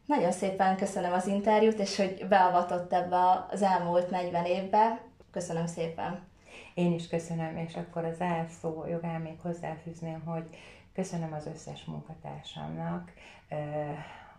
Nagyon 0.07 0.33
szépen 0.33 0.77
köszönöm 0.77 1.13
az 1.13 1.27
interjút, 1.27 1.79
és 1.79 1.97
hogy 1.97 2.27
beavatott 2.29 2.93
ebbe 2.93 3.47
az 3.51 3.63
elmúlt 3.63 4.11
40 4.11 4.45
évbe. 4.45 5.01
Köszönöm 5.31 5.67
szépen. 5.67 6.21
Én 6.75 6.93
is 6.93 7.09
köszönöm, 7.09 7.57
és 7.57 7.75
akkor 7.75 8.05
az 8.05 8.21
elszó 8.21 8.87
jogán 8.87 9.21
még 9.21 9.41
hozzáfűzném, 9.43 10.23
hogy 10.25 10.45
köszönöm 10.95 11.33
az 11.33 11.47
összes 11.47 11.85
munkatársamnak, 11.85 13.13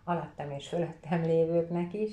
alattam 0.04 0.52
és 0.52 0.68
fölöttem 0.68 1.22
lévőknek 1.22 1.94
is, 1.94 2.12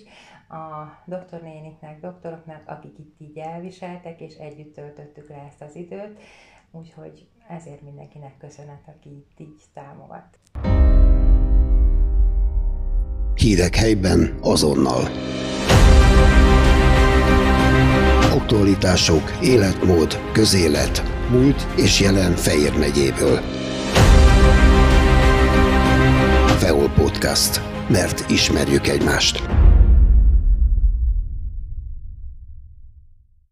a 0.48 1.03
doktornéniknek, 1.07 2.00
doktoroknak, 2.00 2.62
akik 2.66 2.98
itt 2.98 3.14
így 3.18 3.38
elviseltek, 3.38 4.20
és 4.20 4.35
együtt 4.35 4.74
töltöttük 4.74 5.29
le 5.29 5.44
ezt 5.48 5.62
az 5.62 5.76
időt, 5.76 6.20
úgyhogy 6.70 7.26
ezért 7.48 7.83
mindenkinek 7.83 8.37
köszönet, 8.38 8.83
aki 8.87 9.09
itt 9.09 9.40
így 9.40 9.62
támogat. 9.74 10.38
Hírek 13.35 13.74
helyben 13.74 14.38
azonnal. 14.42 15.03
Aktualitások, 18.33 19.38
életmód, 19.42 20.33
közélet, 20.33 21.03
múlt 21.31 21.66
és 21.76 22.00
jelen 22.00 22.33
Fejér 22.33 22.79
megyéből. 22.79 23.38
Feol 26.59 26.88
Podcast. 26.88 27.69
Mert 27.90 28.31
ismerjük 28.31 28.88
egymást. 28.88 29.60